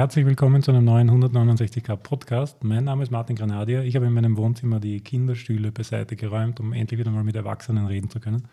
[0.00, 2.64] Herzlich willkommen zu einem neuen 169k Podcast.
[2.64, 3.82] Mein Name ist Martin Granadier.
[3.82, 7.84] Ich habe in meinem Wohnzimmer die Kinderstühle beiseite geräumt, um endlich wieder mal mit Erwachsenen
[7.84, 8.48] reden zu können.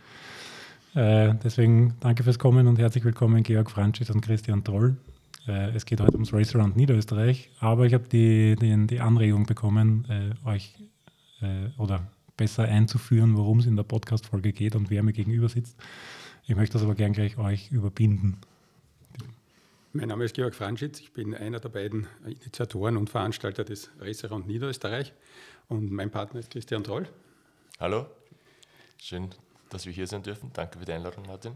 [0.93, 4.97] Äh, deswegen danke fürs Kommen und herzlich willkommen Georg Franschitz und Christian Troll.
[5.47, 9.45] Äh, es geht heute ums Race Around Niederösterreich, aber ich habe die, die, die, Anregung
[9.45, 10.75] bekommen, äh, euch
[11.39, 15.77] äh, oder besser einzuführen, worum es in der Podcast-Folge geht und wer mir gegenüber sitzt.
[16.43, 18.35] Ich möchte das aber gern gleich euch überbinden.
[19.93, 24.45] Mein Name ist Georg Franschitz, ich bin einer der beiden Initiatoren und Veranstalter des Racerand
[24.45, 25.13] Niederösterreich
[25.69, 27.07] und mein Partner ist Christian Troll.
[27.79, 28.05] Hallo,
[29.01, 29.29] schön,
[29.69, 30.51] dass wir hier sein dürfen.
[30.53, 31.53] Danke für die Einladung, Martin.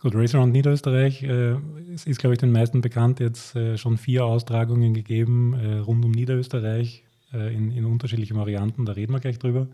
[0.00, 1.56] Gut, Racerand Niederösterreich äh,
[1.92, 6.04] es ist, glaube ich, den meisten bekannt, jetzt äh, schon vier Austragungen gegeben äh, rund
[6.04, 7.02] um Niederösterreich
[7.32, 9.66] äh, in, in unterschiedlichen Varianten, da reden wir gleich drüber.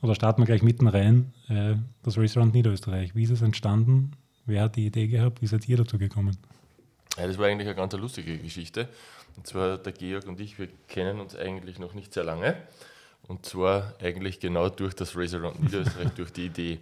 [0.00, 1.32] Oder starten wir gleich mitten rein.
[1.48, 3.14] Äh, das Race Around Niederösterreich.
[3.14, 4.12] Wie ist es entstanden?
[4.46, 5.42] Wer hat die Idee gehabt?
[5.42, 6.36] Wie seid ihr dazu gekommen?
[7.16, 8.88] Ja, das war eigentlich eine ganz lustige Geschichte.
[9.36, 12.56] Und zwar der Georg und ich, wir kennen uns eigentlich noch nicht sehr lange.
[13.26, 16.80] Und zwar eigentlich genau durch das Race Around Niederösterreich, durch die Idee.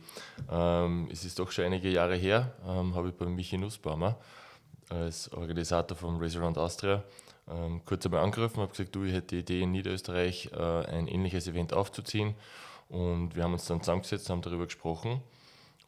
[0.50, 4.18] Ähm, es ist doch schon einige Jahre her, ähm, habe ich bei Michi Nussbaumer
[4.88, 7.02] als Organisator vom Around Austria
[7.48, 11.08] ähm, kurz einmal angerufen, habe gesagt, du, ich hätte die Idee in Niederösterreich äh, ein
[11.08, 12.34] ähnliches Event aufzuziehen
[12.88, 15.20] und wir haben uns dann zusammengesetzt, haben darüber gesprochen.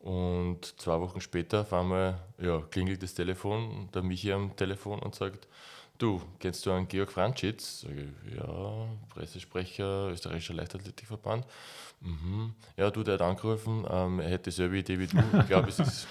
[0.05, 5.15] Und zwei Wochen später auf einmal ja, klingelt das Telefon, der Michi am Telefon und
[5.15, 5.49] sagt,
[5.97, 7.81] du, kennst du einen Georg Franschitz?
[7.81, 11.47] Sag ich, ja, Pressesprecher, österreichischer Leichtathletikverband.
[12.03, 12.53] Mhm.
[12.77, 15.17] Ja, du, der hat angerufen, ähm, er hätte dieselbe Idee wie du.
[15.41, 16.07] Ich glaube, es ist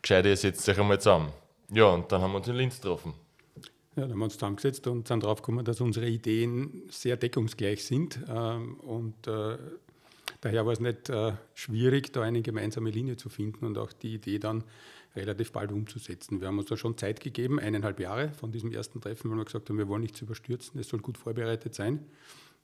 [0.00, 1.32] gescheit, ihr setzt euch einmal zusammen.
[1.72, 3.12] Ja, und dann haben wir uns in Linz getroffen.
[3.96, 7.84] Ja, dann haben wir uns zusammengesetzt und sind drauf gekommen, dass unsere Ideen sehr deckungsgleich
[7.84, 8.20] sind.
[8.28, 9.58] Ähm, und äh,
[10.46, 14.14] Daher war es nicht äh, schwierig, da eine gemeinsame Linie zu finden und auch die
[14.14, 14.62] Idee dann
[15.16, 16.40] relativ bald umzusetzen.
[16.40, 19.44] Wir haben uns da schon Zeit gegeben, eineinhalb Jahre von diesem ersten Treffen, weil wir
[19.44, 21.98] gesagt haben, wir wollen nichts überstürzen, es soll gut vorbereitet sein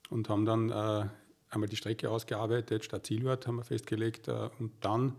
[0.09, 1.09] und haben dann äh,
[1.49, 5.15] einmal die Strecke ausgearbeitet, Stadt Zielort haben wir festgelegt äh, und dann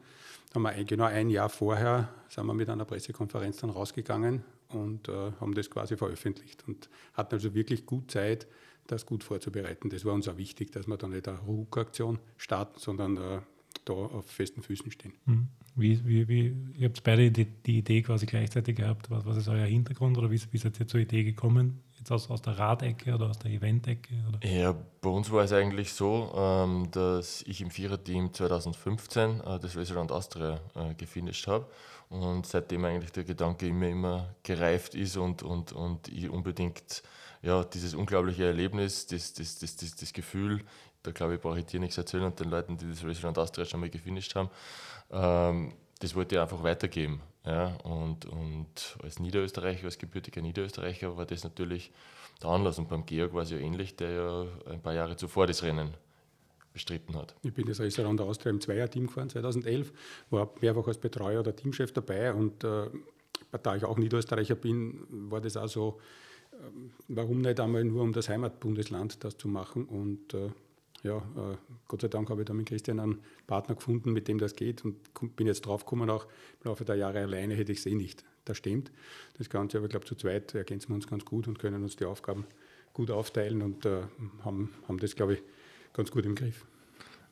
[0.55, 5.33] haben wir genau ein Jahr vorher sind wir mit einer Pressekonferenz dann rausgegangen und äh,
[5.39, 8.47] haben das quasi veröffentlicht und hatten also wirklich gut Zeit,
[8.87, 9.91] das gut vorzubereiten.
[9.91, 13.41] Das war uns auch wichtig, dass wir da nicht eine Ruckaktion starten, sondern äh,
[13.84, 15.15] da auf festen Füßen stehen.
[15.27, 15.49] Mhm.
[15.77, 19.11] Wie, wie, wie, ihr habt beide die, die, Idee quasi gleichzeitig gehabt.
[19.11, 21.83] Was, was ist euer Hintergrund oder wie, wie seid ihr zur Idee gekommen?
[21.99, 24.15] Jetzt aus, aus der Radecke oder aus der Eventecke?
[24.28, 24.47] Oder?
[24.47, 29.77] Ja, bei uns war es eigentlich so, ähm, dass ich im Viererteam 2015 äh, das
[29.77, 31.67] Race Around Austria äh, gefinisht habe
[32.09, 37.03] und seitdem eigentlich der Gedanke immer, immer gereift ist und, und, und ich unbedingt
[37.44, 40.62] ja, dieses unglaubliche Erlebnis, das, das, das, das, das Gefühl,
[41.03, 43.66] da glaube ich, brauche ich dir nichts erzählen und den Leuten, die das Restaurant Austria
[43.66, 44.50] schon mal gefinisht haben,
[45.10, 47.21] ähm, das wollte ich einfach weitergeben.
[47.44, 47.77] Ja?
[47.84, 51.93] Und, und als Niederösterreicher, als gebürtiger Niederösterreicher war das natürlich
[52.43, 52.78] der Anlass.
[52.78, 55.94] Und beim Georg war es ja ähnlich, der ja ein paar Jahre zuvor das Rennen
[56.72, 57.34] bestritten hat.
[57.43, 59.93] Ich bin das Restaurant Austria im Zweierteam gefahren 2011,
[60.31, 62.87] war mehrfach als Betreuer oder Teamchef dabei und äh,
[63.62, 66.00] da ich auch Niederösterreicher bin, war das auch so
[67.09, 69.85] warum nicht einmal nur um das Heimatbundesland das zu machen?
[69.85, 70.51] Und äh,
[71.03, 74.39] ja, äh, Gott sei Dank habe ich da mit Christian einen Partner gefunden, mit dem
[74.39, 74.97] das geht und
[75.37, 76.25] bin jetzt draufgekommen, auch
[76.63, 78.25] im Laufe der Jahre alleine hätte ich es eh nicht.
[78.45, 78.91] Das stimmt.
[79.39, 81.97] Das Ganze, aber ich glaube, zu zweit ergänzen wir uns ganz gut und können uns
[81.97, 82.47] die Aufgaben
[82.93, 84.03] gut aufteilen und äh,
[84.45, 85.43] haben, haben das, glaube ich,
[85.93, 86.67] ganz gut im Griff.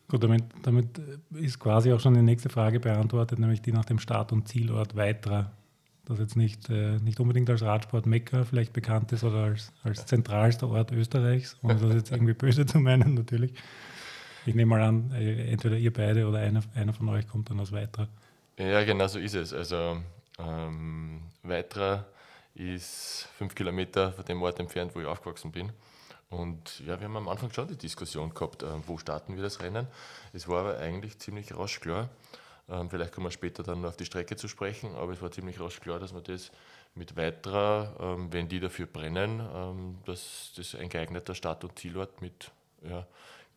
[0.09, 1.00] Gut, damit, damit
[1.34, 4.97] ist quasi auch schon die nächste Frage beantwortet, nämlich die nach dem Start- und Zielort
[4.97, 5.53] weiterer
[6.04, 10.68] das jetzt nicht, äh, nicht unbedingt als Radsport-Mekka vielleicht bekannt ist oder als, als zentralster
[10.68, 13.54] Ort Österreichs, ohne das jetzt irgendwie böse zu meinen natürlich.
[14.44, 17.60] Ich nehme mal an, äh, entweder ihr beide oder einer, einer von euch kommt dann
[17.60, 18.08] aus Weitra.
[18.58, 19.52] Ja, genau so ist es.
[19.52, 19.98] Also
[20.38, 22.06] ähm, Weitra
[22.54, 25.72] ist fünf Kilometer von dem Ort entfernt, wo ich aufgewachsen bin.
[26.28, 29.60] Und ja, wir haben am Anfang schon die Diskussion gehabt, äh, wo starten wir das
[29.60, 29.86] Rennen.
[30.32, 32.08] Es war aber eigentlich ziemlich rasch klar,
[32.88, 35.80] vielleicht kommen wir später dann auf die Strecke zu sprechen, aber es war ziemlich rasch
[35.80, 36.50] klar, dass man das
[36.94, 42.20] mit weiterer, ähm, wenn die dafür brennen, ähm, dass das ein geeigneter Start- und Zielort
[42.20, 42.50] mit
[42.82, 43.06] ja,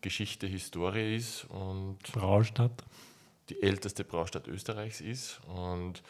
[0.00, 2.84] Geschichte, Historie ist und Braustadt.
[3.48, 6.02] Die älteste Braustadt Österreichs ist und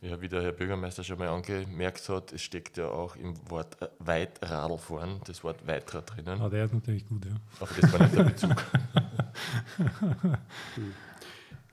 [0.00, 3.76] ja, wie der Herr Bürgermeister schon mal angemerkt hat, es steckt ja auch im Wort
[3.98, 6.40] Weitradl vorn, das Wort Weitra drinnen.
[6.40, 7.32] Ah, der ist natürlich gut, ja.
[7.60, 8.50] Aber das war nicht der Bezug.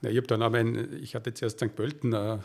[0.02, 1.74] Ja, ich habe dann aber, ein, ich hatte zuerst St.
[1.74, 2.38] Pölten, äh,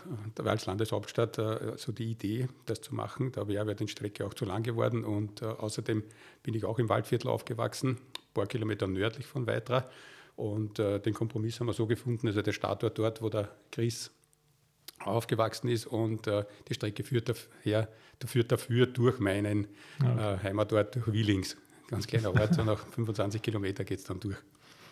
[0.43, 3.31] als Landeshauptstadt, äh, so die Idee, das zu machen.
[3.31, 6.03] Da wäre die Strecke auch zu lang geworden und äh, außerdem
[6.41, 9.89] bin ich auch im Waldviertel aufgewachsen, ein paar Kilometer nördlich von Weitra.
[10.35, 14.11] Und äh, den Kompromiss haben wir so gefunden, also der Startort dort, wo der Chris
[14.99, 17.89] aufgewachsen ist und äh, die Strecke führt, daher,
[18.25, 19.67] führt dafür durch meinen
[19.99, 20.35] okay.
[20.35, 21.57] äh, Heimatort, durch Willings.
[21.87, 24.37] Ganz kleiner Ort, so nach 25 Kilometer geht es dann durch.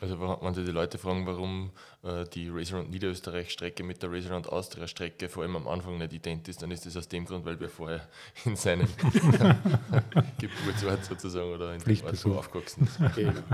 [0.02, 1.70] Also wenn sich die Leute fragen, warum
[2.04, 6.12] äh, die Racer Round Niederösterreich-Strecke mit der Racer Round Austria-Strecke vor allem am Anfang nicht
[6.12, 8.02] ident ist, dann ist das aus dem Grund, weil wir vorher
[8.46, 8.88] in seinem
[10.40, 13.44] Geburtsort sozusagen oder in dem Ort so aufgewachsen sind.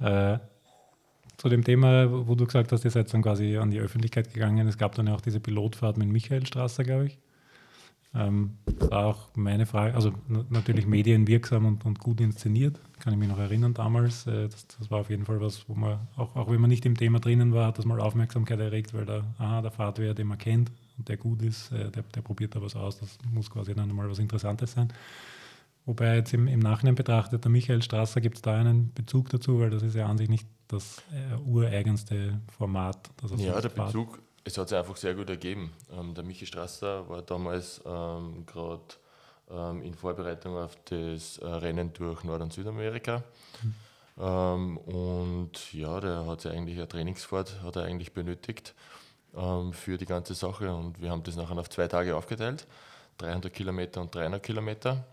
[0.00, 0.38] Äh,
[1.38, 4.68] zu dem Thema, wo du gesagt hast, ihr seid dann quasi an die Öffentlichkeit gegangen.
[4.68, 7.18] Es gab dann ja auch diese Pilotfahrt mit Michael Strasser, glaube ich.
[8.18, 10.12] Ähm, das war auch meine Frage, also
[10.50, 14.26] natürlich medienwirksam und, und, gut inszeniert, kann ich mich noch erinnern damals.
[14.26, 16.84] Äh, das, das, war auf jeden Fall was, wo man, auch, auch wenn man nicht
[16.84, 20.14] im Thema drinnen war, hat das mal Aufmerksamkeit erregt, weil da, aha, der fahrt wer,
[20.14, 23.18] den man kennt und der gut ist, äh, der, der, probiert da was aus, das
[23.32, 24.92] muss quasi dann mal was Interessantes sein.
[25.86, 29.60] Wobei jetzt im, im Nachhinein betrachtet, der Michael Strasser, gibt es da einen Bezug dazu,
[29.60, 33.10] weil das ist ja an sich nicht das äh, ureigenste Format.
[33.38, 35.72] ja, der Bezug, es hat sich einfach sehr gut ergeben.
[35.92, 38.82] Ähm, der Michi Strasser war damals ähm, gerade
[39.50, 43.22] ähm, in Vorbereitung auf das äh, Rennen durch Nord- und Südamerika.
[43.62, 43.74] Mhm.
[44.78, 48.74] Und ja, der hat sich eigentlich eine Trainingsfahrt hat er eigentlich benötigt
[49.36, 50.74] ähm, für die ganze Sache.
[50.74, 52.66] Und wir haben das nachher auf zwei Tage aufgeteilt:
[53.18, 55.04] 300 Kilometer und 300 Kilometer.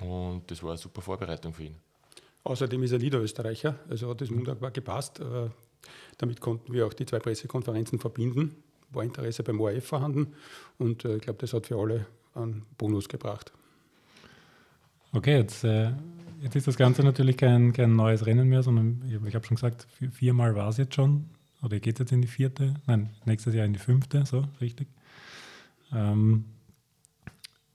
[0.00, 1.76] Und das war eine super Vorbereitung für ihn.
[2.44, 5.20] Außerdem ist er Niederösterreicher, also hat das wunderbar gepasst.
[5.20, 5.48] Äh,
[6.18, 10.28] damit konnten wir auch die zwei Pressekonferenzen verbinden war Interesse beim ORF vorhanden
[10.78, 13.52] und äh, ich glaube, das hat für alle einen Bonus gebracht.
[15.12, 15.90] Okay, jetzt, äh,
[16.42, 19.56] jetzt ist das Ganze natürlich kein, kein neues Rennen mehr, sondern ich, ich habe schon
[19.56, 21.26] gesagt, viermal war es jetzt schon.
[21.62, 22.74] Oder geht jetzt in die vierte?
[22.86, 24.88] Nein, nächstes Jahr in die fünfte, so richtig.
[25.92, 26.44] Ähm,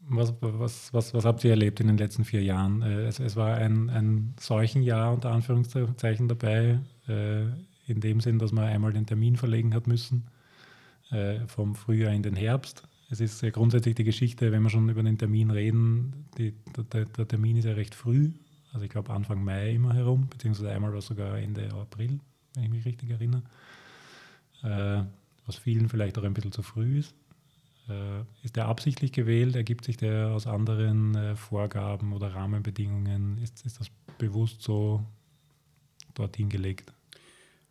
[0.07, 2.81] was, was, was, was habt ihr erlebt in den letzten vier Jahren?
[2.81, 7.43] Äh, es, es war ein, ein Seuchenjahr unter Anführungszeichen dabei, äh,
[7.87, 10.25] in dem Sinn, dass man einmal den Termin verlegen hat müssen
[11.15, 12.83] äh, vom Frühjahr in den Herbst.
[13.09, 16.53] Es ist ja grundsätzlich die Geschichte, wenn wir schon über den Termin reden, die,
[16.91, 18.31] der, der, Termin ist ja recht früh,
[18.73, 22.19] also ich glaube Anfang Mai immer herum, beziehungsweise einmal war sogar Ende April,
[22.55, 23.43] wenn ich mich richtig erinnere,
[24.63, 25.03] äh,
[25.45, 27.15] was vielen vielleicht auch ein bisschen zu früh ist.
[27.87, 29.55] Äh, ist der absichtlich gewählt?
[29.55, 33.37] Ergibt sich der aus anderen äh, Vorgaben oder Rahmenbedingungen?
[33.37, 33.87] Ist, ist das
[34.17, 35.05] bewusst so
[36.15, 36.91] dorthin gelegt?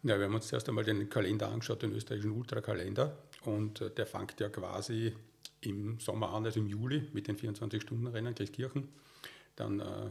[0.05, 3.17] Ja, wir haben uns zuerst einmal den Kalender angeschaut, den österreichischen Ultrakalender.
[3.47, 5.15] Und äh, der fängt ja quasi
[5.61, 8.89] im Sommer an, also im Juli mit den 24-Stunden-Rennen Kirchen.
[9.57, 10.11] Dann äh,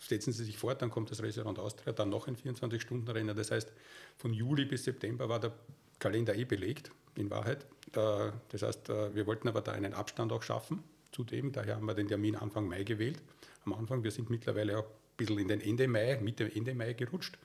[0.00, 3.36] setzen sie sich fort, dann kommt das Restaurant Austria, dann noch ein 24-Stunden-Rennen.
[3.36, 3.72] Das heißt,
[4.16, 5.52] von Juli bis September war der
[5.98, 7.66] Kalender eh belegt, in Wahrheit.
[7.92, 10.82] Da, das heißt, äh, wir wollten aber da einen Abstand auch schaffen
[11.12, 11.52] zudem.
[11.52, 13.20] Daher haben wir den Termin Anfang Mai gewählt.
[13.66, 16.94] Am Anfang, wir sind mittlerweile auch ein bisschen in den Ende Mai, Mitte Ende Mai
[16.94, 17.38] gerutscht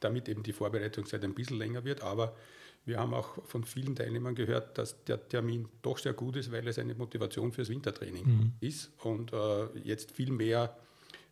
[0.00, 2.02] damit eben die Vorbereitungszeit ein bisschen länger wird.
[2.02, 2.36] Aber
[2.84, 6.66] wir haben auch von vielen Teilnehmern gehört, dass der Termin doch sehr gut ist, weil
[6.66, 8.52] es eine Motivation fürs Wintertraining mhm.
[8.60, 10.76] ist und äh, jetzt viel mehr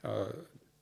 [0.03, 0.27] äh,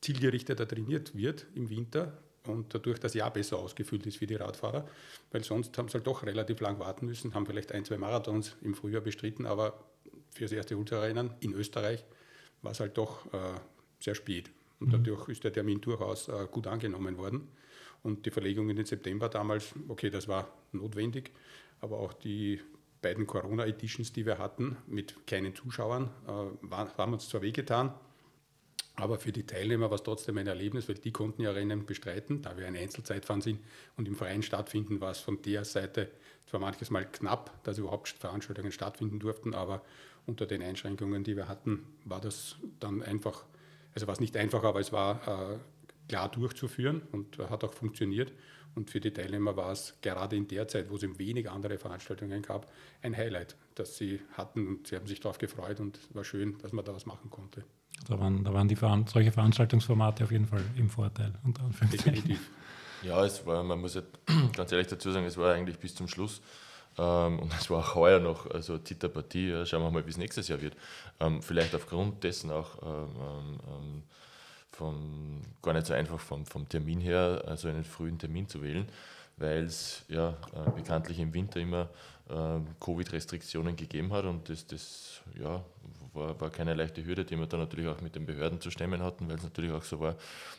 [0.01, 4.87] zielgerichteter trainiert wird im Winter und dadurch das Jahr besser ausgefüllt ist für die Radfahrer,
[5.31, 8.55] weil sonst haben sie halt doch relativ lang warten müssen, haben vielleicht ein, zwei Marathons
[8.61, 9.83] im Frühjahr bestritten, aber
[10.31, 12.03] für das erste Ultrarennen in Österreich
[12.61, 13.37] war es halt doch äh,
[13.99, 14.51] sehr spät.
[14.79, 14.91] Und mhm.
[14.91, 17.47] dadurch ist der Termin durchaus äh, gut angenommen worden.
[18.05, 21.31] Und die Verlegung in den September damals, okay, das war notwendig,
[21.81, 22.61] aber auch die
[23.01, 27.95] beiden Corona-Editions, die wir hatten, mit keinen Zuschauern, äh, waren, uns zwar wehgetan,
[28.95, 32.43] aber für die Teilnehmer war es trotzdem ein Erlebnis, weil die konnten ja Rennen bestreiten,
[32.43, 33.59] da wir ein Einzelzeitfahren sind
[33.97, 36.11] und im Freien stattfinden, war es von der Seite
[36.45, 39.81] zwar manches Mal knapp, dass überhaupt Veranstaltungen stattfinden durften, aber
[40.27, 43.45] unter den Einschränkungen, die wir hatten, war das dann einfach,
[43.95, 45.57] also war es nicht einfach, aber es war äh,
[46.07, 48.31] klar durchzuführen und hat auch funktioniert.
[48.75, 51.77] Und für die Teilnehmer war es gerade in der Zeit, wo es eben wenig andere
[51.77, 52.69] Veranstaltungen gab,
[53.01, 56.57] ein Highlight, das sie hatten und sie haben sich darauf gefreut und es war schön,
[56.57, 57.63] dass man da was machen konnte.
[58.07, 61.33] Da waren, da waren die Veran solche Veranstaltungsformate auf jeden Fall im Vorteil.
[61.91, 62.51] Definitiv.
[63.01, 63.97] Ja, es war, man muss
[64.55, 66.41] ganz ehrlich dazu sagen, es war eigentlich bis zum Schluss
[66.97, 69.49] ähm, und es war auch heuer noch also Zitterpartie.
[69.51, 70.75] Ja, schauen wir mal, wie es nächstes Jahr wird.
[71.21, 74.03] Ähm, vielleicht aufgrund dessen auch ähm, ähm
[74.77, 78.87] vom, gar nicht so einfach vom, vom Termin her, also einen frühen Termin zu wählen,
[79.37, 81.89] weil es ja äh, bekanntlich im Winter immer
[82.29, 85.63] äh, Covid-Restriktionen gegeben hat und das, das ja,
[86.13, 89.01] war, war keine leichte Hürde, die wir dann natürlich auch mit den Behörden zu stemmen
[89.01, 90.15] hatten, weil es natürlich auch so war,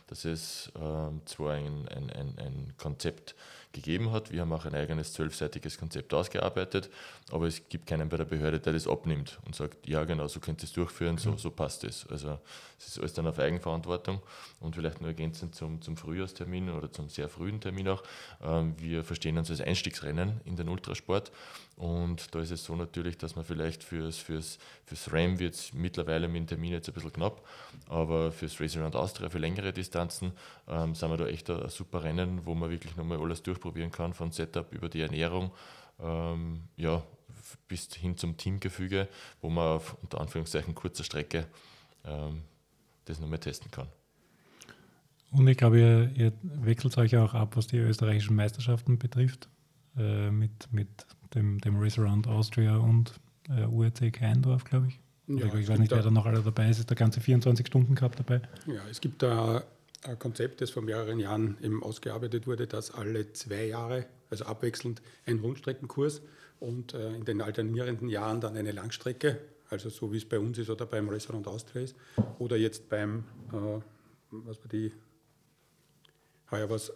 [0.06, 3.34] dass es äh, zwar ein, ein, ein, ein Konzept
[3.76, 4.32] gegeben hat.
[4.32, 6.90] Wir haben auch ein eigenes zwölfseitiges Konzept ausgearbeitet,
[7.30, 10.40] aber es gibt keinen bei der Behörde, der das abnimmt und sagt, ja genau, so
[10.40, 12.06] könnt ihr es durchführen, so, so passt es.
[12.08, 12.38] Also
[12.78, 14.20] es ist alles dann auf Eigenverantwortung
[14.60, 18.02] und vielleicht nur ergänzend zum, zum Frühjahrstermin oder zum sehr frühen Termin auch.
[18.42, 21.30] Ähm, wir verstehen uns als Einstiegsrennen in den Ultrasport
[21.76, 25.74] und da ist es so natürlich, dass man vielleicht fürs, fürs, fürs RAM wird es
[25.74, 27.46] mittlerweile mit dem Termin jetzt ein bisschen knapp,
[27.86, 30.32] aber fürs Race Around Austria, für längere Distanzen,
[30.68, 33.90] ähm, sind wir da echt ein, ein, super Rennen, wo man wirklich nochmal alles durchprobieren
[33.90, 35.50] kann, von Setup über die Ernährung,
[36.00, 37.02] ähm, ja,
[37.68, 39.08] bis hin zum Teamgefüge,
[39.40, 41.46] wo man auf unter Anführungszeichen kurzer Strecke
[42.04, 42.42] ähm,
[43.04, 43.88] das nochmal testen kann.
[45.32, 49.48] Und ich glaube, ihr, ihr wechselt euch auch ab, was die österreichischen Meisterschaften betrifft,
[49.96, 50.88] äh, mit, mit
[51.34, 53.12] dem, dem Race Around Austria und
[53.48, 55.00] äh, URC Keindorf, glaube ich.
[55.28, 56.78] Ja, ich weiß nicht, wer da noch alle dabei ist.
[56.78, 58.40] Ist der ganze 24 Stunden Cup dabei?
[58.66, 59.62] Ja, es gibt da ein
[60.18, 65.40] Konzept, das vor mehreren Jahren eben ausgearbeitet wurde, dass alle zwei Jahre, also abwechselnd ein
[65.40, 66.22] Rundstreckenkurs
[66.60, 70.58] und äh, in den alternierenden Jahren dann eine Langstrecke, also so wie es bei uns
[70.58, 71.96] ist oder beim Restaurant Austria ist,
[72.38, 73.80] oder jetzt beim, äh,
[74.30, 74.92] was war die,
[76.50, 76.92] heuer was?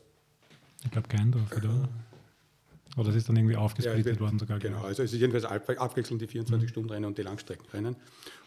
[0.84, 1.68] Ich glaube Keindorf, oder?
[1.68, 4.58] Äh, oder es ist dann irgendwie aufgesplittet ja, worden sogar.
[4.58, 7.08] Genau, also es ist jedenfalls abwechselnd die 24-Stunden-Rennen mhm.
[7.08, 7.94] und die Langstreckenrennen.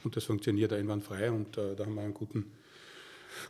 [0.03, 2.51] Und das funktioniert einwandfrei und äh, da haben wir einen guten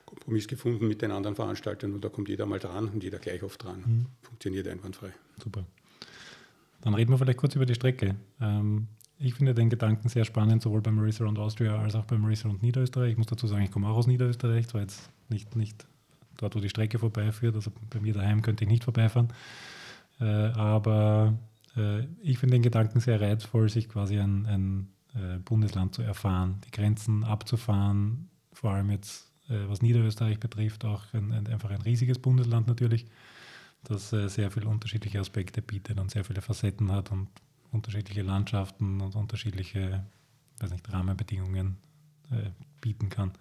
[0.05, 3.43] Kompromiss gefunden mit den anderen Veranstaltern und da kommt jeder mal dran und jeder gleich
[3.43, 3.83] oft dran.
[3.85, 4.05] Mhm.
[4.21, 5.11] Funktioniert einwandfrei.
[5.41, 5.65] Super.
[6.81, 8.15] Dann reden wir vielleicht kurz über die Strecke.
[8.41, 8.87] Ähm,
[9.19, 12.43] ich finde den Gedanken sehr spannend, sowohl beim Race Around Austria als auch beim Race
[12.45, 13.11] Around Niederösterreich.
[13.11, 15.85] Ich muss dazu sagen, ich komme auch aus Niederösterreich, zwar jetzt nicht, nicht
[16.37, 19.31] dort, wo die Strecke vorbeiführt, also bei mir daheim könnte ich nicht vorbeifahren.
[20.19, 21.37] Äh, aber
[21.77, 26.59] äh, ich finde den Gedanken sehr reizvoll, sich quasi ein, ein äh, Bundesland zu erfahren,
[26.65, 32.19] die Grenzen abzufahren, vor allem jetzt, was Niederösterreich betrifft, auch ein, ein, einfach ein riesiges
[32.19, 33.05] Bundesland natürlich,
[33.83, 37.27] das äh, sehr viele unterschiedliche Aspekte bietet und sehr viele Facetten hat und
[37.71, 40.03] unterschiedliche Landschaften und unterschiedliche
[40.59, 41.77] weiß nicht, Rahmenbedingungen
[42.31, 43.31] äh, bieten kann.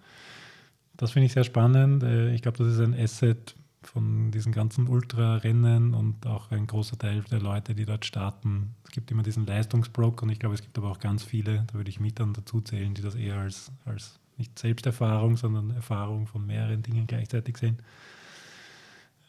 [0.95, 2.03] Das finde ich sehr spannend.
[2.03, 3.55] ich glaube, das ist ein Asset,
[3.85, 8.75] von diesen ganzen Ultrarennen und auch ein großer Teil der Leute, die dort starten.
[8.83, 11.75] Es gibt immer diesen Leistungsblock und ich glaube, es gibt aber auch ganz viele, da
[11.75, 16.27] würde ich mit dann dazu zählen, die das eher als, als nicht Selbsterfahrung, sondern Erfahrung
[16.27, 17.77] von mehreren Dingen gleichzeitig sehen.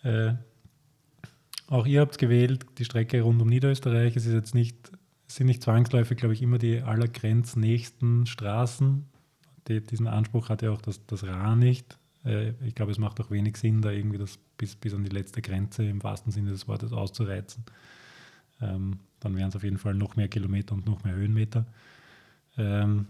[0.03, 0.35] Äh,
[1.69, 4.17] auch ihr habt gewählt, die Strecke rund um Niederösterreich.
[4.17, 4.93] Es ist jetzt nicht,
[5.27, 9.07] sind nicht zwangsläufig, glaube ich, immer die allergrenznächsten Straßen.
[9.69, 11.99] Die, diesen Anspruch hat ja auch das, das Ra nicht.
[12.25, 15.11] Äh, ich glaube, es macht auch wenig Sinn, da irgendwie das bis, bis an die
[15.11, 17.65] letzte Grenze im wahrsten Sinne des Wortes auszureizen.
[18.61, 21.67] Ähm, dann wären es auf jeden Fall noch mehr Kilometer und noch mehr Höhenmeter.
[22.59, 23.07] Ähm,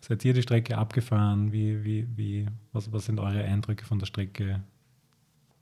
[0.00, 1.52] seid ihr die Strecke abgefahren?
[1.52, 4.62] Wie, wie, wie, was, was sind eure Eindrücke von der Strecke?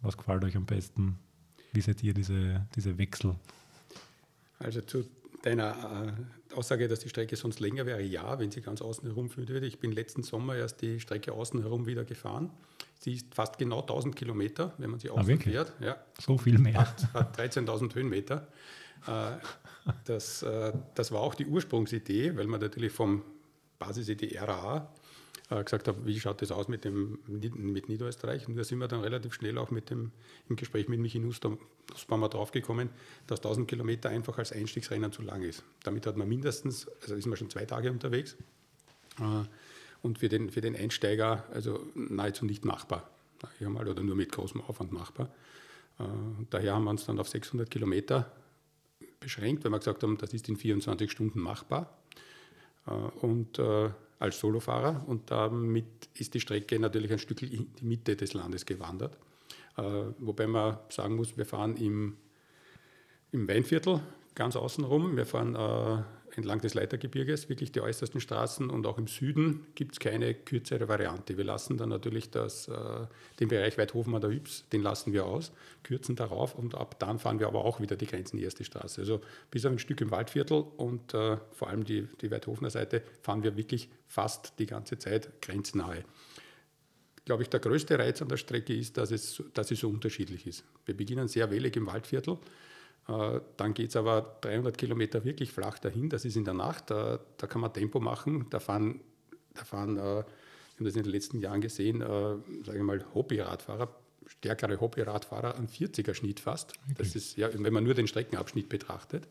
[0.00, 1.18] Was gefällt euch am besten?
[1.72, 3.34] Wie seht ihr diese, diese Wechsel?
[4.58, 5.04] Also zu
[5.42, 6.16] deiner
[6.50, 9.48] äh, Aussage, dass die Strecke sonst länger wäre, ja, wenn sie ganz außen herum führen
[9.48, 9.66] würde.
[9.66, 12.50] Ich bin letzten Sommer erst die Strecke außen herum wieder gefahren.
[13.00, 15.72] Sie ist fast genau 1000 Kilometer, wenn man sie außen ah, fährt.
[15.80, 15.96] Ja.
[16.20, 16.80] So viel mehr.
[16.80, 18.48] Hat, hat 13.000 Höhenmeter.
[19.06, 19.36] Äh,
[20.04, 23.22] das, äh, das war auch die Ursprungsidee, weil man natürlich vom
[23.78, 24.92] Basisidee RA
[25.50, 28.46] äh, gesagt habe, wie schaut das aus mit, dem, mit Niederösterreich?
[28.48, 30.12] Und da sind wir dann relativ schnell auch mit dem,
[30.48, 32.90] im Gespräch mit Michi Nussbaumer draufgekommen,
[33.26, 35.64] dass 1000 Kilometer einfach als Einstiegsrennen zu lang ist.
[35.84, 38.36] Damit hat man mindestens, also ist man schon zwei Tage unterwegs
[39.20, 39.44] äh,
[40.02, 43.10] und für den, für den Einsteiger also nahezu nicht machbar,
[43.60, 45.30] oder nur mit großem Aufwand machbar.
[45.98, 46.04] Äh,
[46.50, 48.30] daher haben wir uns dann auf 600 Kilometer
[49.20, 51.98] beschränkt, weil wir gesagt haben, das ist in 24 Stunden machbar.
[53.20, 53.58] Und
[54.18, 58.66] als Solofahrer und damit ist die Strecke natürlich ein Stück in die Mitte des Landes
[58.66, 59.16] gewandert.
[59.76, 59.82] Äh,
[60.18, 62.16] wobei man sagen muss, wir fahren im,
[63.30, 64.00] im Weinviertel
[64.34, 65.16] ganz außenrum.
[65.16, 66.02] Wir fahren äh,
[66.38, 70.88] entlang des Leitergebirges, wirklich die äußersten Straßen und auch im Süden gibt es keine kürzere
[70.88, 71.36] Variante.
[71.36, 73.06] Wir lassen dann natürlich das, äh,
[73.40, 75.52] den Bereich Weidhofen an der Yps, den lassen wir aus,
[75.82, 79.00] kürzen darauf und ab dann fahren wir aber auch wieder die Grenzen erste Straße.
[79.00, 83.02] Also bis auf ein Stück im Waldviertel und äh, vor allem die, die Weidhofener Seite
[83.20, 86.04] fahren wir wirklich fast die ganze Zeit grenznahe
[87.24, 90.46] glaube ich, der größte Reiz an der Strecke ist, dass es, dass es so unterschiedlich
[90.46, 90.64] ist.
[90.86, 92.38] Wir beginnen sehr wellig im Waldviertel
[93.08, 96.10] dann geht es aber 300 Kilometer wirklich flach dahin.
[96.10, 96.90] Das ist in der Nacht.
[96.90, 98.46] Da, da kann man Tempo machen.
[98.50, 99.00] Da fahren,
[99.54, 102.04] da fahren äh, wir haben das in den letzten Jahren gesehen, äh,
[102.64, 103.88] sage ich mal, Hobby-Radfahrer,
[104.26, 106.74] stärkere Hobby-Radfahrer am 40er Schnitt fast.
[106.84, 106.94] Okay.
[106.98, 109.26] Das ist, ja, wenn man nur den Streckenabschnitt betrachtet.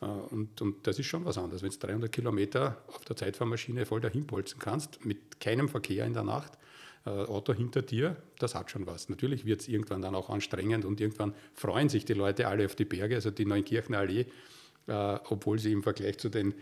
[0.00, 1.62] Und, und, das ist schon was anderes.
[1.62, 6.12] Wenn du 300 Kilometer auf der Zeitfahrmaschine voll dahin polzen kannst, mit keinem Verkehr in
[6.12, 6.58] der Nacht,
[7.04, 9.08] äh, Auto hinter dir, das hat schon was.
[9.08, 12.74] Natürlich wird es irgendwann dann auch anstrengend und irgendwann freuen sich die Leute alle auf
[12.74, 14.26] die Berge, also die Neunkirchener Allee,
[14.86, 16.54] äh, obwohl sie im Vergleich zu den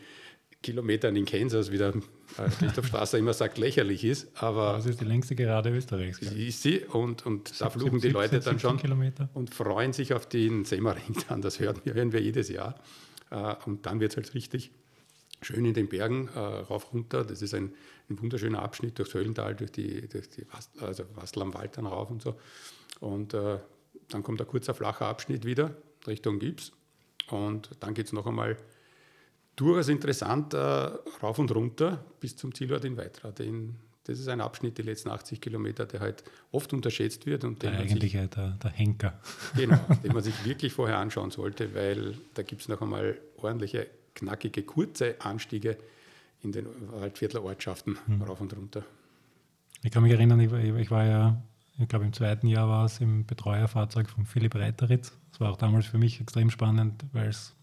[0.63, 4.29] Kilometern in Kansas, wie der äh, Christoph Strasser immer sagt, lächerlich ist.
[4.43, 6.19] Aber das ist die längste Gerade Österreichs.
[6.21, 9.31] Ist sie und, und da fluchen die Leute dann schon Kilometer.
[9.33, 11.41] und freuen sich auf den Semmering dann.
[11.41, 12.75] Das hören wir, hören wir jedes Jahr.
[13.31, 14.71] Äh, und dann wird es halt richtig
[15.43, 17.25] schön in den Bergen äh, rauf runter.
[17.25, 17.73] Das ist ein,
[18.11, 21.87] ein wunderschöner Abschnitt durchs Höllental, durch die, durch die Wast, also Wastel am Wald dann
[21.87, 22.37] rauf und so.
[23.01, 23.59] Und äh,
[24.09, 25.75] dann kommt ein kurzer flacher Abschnitt wieder
[26.07, 26.73] Richtung Gips.
[27.31, 28.57] Und dann geht es noch einmal
[29.57, 33.31] durchaus interessant äh, rauf und runter bis zum Zielort in Weitra.
[33.31, 37.45] Den, das ist ein Abschnitt, die letzten 80 Kilometer, der halt oft unterschätzt wird.
[37.45, 39.21] Und der eigentlich sich, der, der Henker.
[39.57, 43.87] Genau, den man sich wirklich vorher anschauen sollte, weil da gibt es noch einmal ordentliche,
[44.15, 45.77] knackige, kurze Anstiege
[46.43, 48.23] in den Waldviertlerortschaften hm.
[48.23, 48.85] rauf und runter.
[49.83, 51.43] Ich kann mich erinnern, ich, ich war ja,
[51.79, 55.17] ich glaube im zweiten Jahr war es im Betreuerfahrzeug von Philipp Reiteritz.
[55.31, 57.55] Das war auch damals für mich extrem spannend, weil es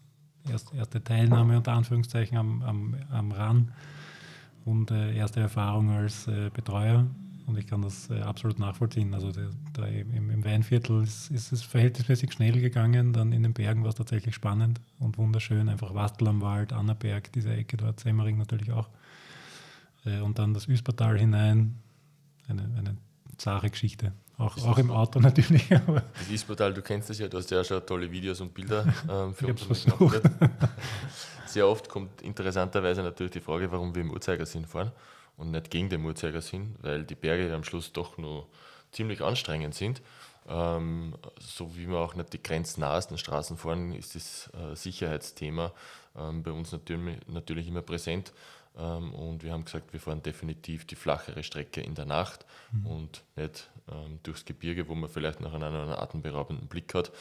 [0.48, 3.72] erst, erste Teilnahme unter Anführungszeichen am, am, am RAN
[4.64, 7.06] und äh, erste Erfahrung als äh, Betreuer.
[7.48, 9.14] Und ich kann das äh, absolut nachvollziehen.
[9.14, 13.14] Also der, der im, im, Weinviertel ist, ist, es verhältnismäßig schnell gegangen.
[13.14, 15.70] Dann in den Bergen war es tatsächlich spannend und wunderschön.
[15.70, 18.90] Einfach Wastel am Wald, Annaberg, diese Ecke dort, Semmering natürlich auch.
[20.04, 21.76] Äh, und dann das Üspertal hinein.
[22.48, 22.98] Eine, eine
[23.38, 24.12] zahre Geschichte.
[24.36, 25.68] Auch, auch im Auto natürlich.
[25.68, 29.32] das Ispertal, du kennst das ja, du hast ja schon tolle Videos und Bilder ähm,
[29.32, 30.20] für uns versucht.
[31.46, 34.92] Sehr oft kommt interessanterweise natürlich die Frage, warum wir im Uhrzeigersinn fahren
[35.38, 38.46] und nicht gegen den Uhrzeigersinn, weil die Berge am Schluss doch nur
[38.92, 40.02] ziemlich anstrengend sind.
[40.46, 45.72] Ähm, so wie wir auch nicht die grenznahesten Straßen fahren, ist das äh, Sicherheitsthema
[46.16, 48.32] ähm, bei uns natürlich, natürlich immer präsent.
[48.76, 52.86] Ähm, und wir haben gesagt, wir fahren definitiv die flachere Strecke in der Nacht mhm.
[52.86, 57.12] und nicht ähm, durchs Gebirge, wo man vielleicht noch einen, einen atemberaubenden Blick hat,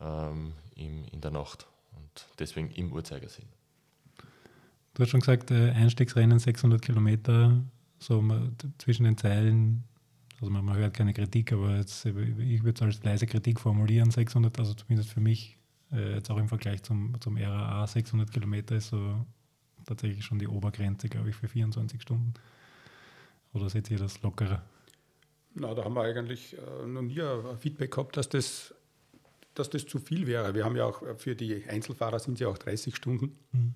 [0.00, 1.66] ähm, im, in der Nacht.
[1.96, 3.46] Und deswegen im Uhrzeigersinn.
[4.94, 7.62] Du hast schon gesagt, äh, Einstiegsrennen 600 Kilometer,
[7.98, 8.22] so
[8.78, 9.84] zwischen den Zeilen,
[10.40, 14.58] also man, hört keine Kritik, aber jetzt, ich würde es als leise Kritik formulieren, 600,
[14.58, 15.56] also zumindest für mich,
[15.92, 19.24] äh, jetzt auch im Vergleich zum, zum RAA, 600 Kilometer ist so
[19.86, 22.34] tatsächlich schon die Obergrenze, glaube ich, für 24 Stunden.
[23.54, 24.62] Oder seht ihr das lockerer?
[25.54, 27.20] Na, da haben wir eigentlich äh, noch nie
[27.58, 28.74] Feedback gehabt, dass das,
[29.54, 30.54] dass das zu viel wäre.
[30.54, 33.36] Wir haben ja auch für die Einzelfahrer sind es ja auch 30 Stunden.
[33.52, 33.74] Mhm.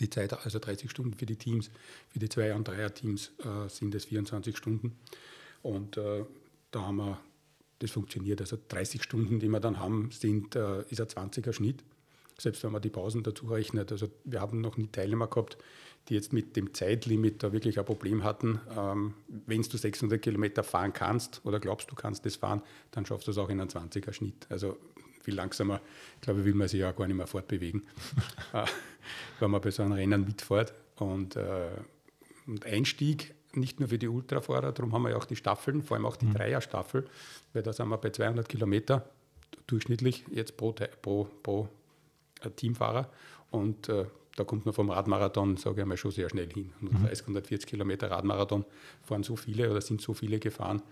[0.00, 1.70] Die Zeit, also 30 Stunden für die Teams,
[2.08, 4.96] für die Zweier- und Dreier-Teams äh, sind es 24 Stunden.
[5.62, 6.24] Und äh,
[6.70, 7.20] da haben wir,
[7.78, 8.40] das funktioniert.
[8.40, 11.82] Also 30 Stunden, die wir dann haben, sind, äh, ist ein 20er Schnitt
[12.38, 13.92] selbst wenn man die Pausen dazu rechnet.
[13.92, 15.56] Also wir haben noch nie Teilnehmer gehabt,
[16.08, 18.60] die jetzt mit dem Zeitlimit da wirklich ein Problem hatten.
[18.76, 19.14] Ähm,
[19.46, 23.30] Wenn du 600 Kilometer fahren kannst oder glaubst, du kannst das fahren, dann schaffst du
[23.30, 24.46] es auch in einem 20er Schnitt.
[24.50, 24.76] Also
[25.24, 25.80] viel langsamer,
[26.20, 27.82] glaube ich, will man sich ja gar nicht mehr fortbewegen,
[28.52, 28.64] äh,
[29.40, 30.74] wenn man bei so einem Rennen mitfährt.
[30.96, 31.70] Und, äh,
[32.46, 35.96] und Einstieg nicht nur für die Ultrafahrer, darum haben wir ja auch die Staffeln, vor
[35.96, 36.34] allem auch die mhm.
[36.34, 37.08] Dreierstaffel,
[37.52, 39.08] weil da sind wir bei 200 Kilometer
[39.66, 41.68] durchschnittlich jetzt pro, pro, pro
[42.56, 43.10] Teamfahrer
[43.50, 44.06] und äh,
[44.36, 46.72] da kommt man vom Radmarathon, sage ich einmal, schon sehr schnell hin.
[46.80, 48.64] 130, 140 Kilometer Radmarathon
[49.02, 50.82] fahren so viele oder sind so viele gefahren.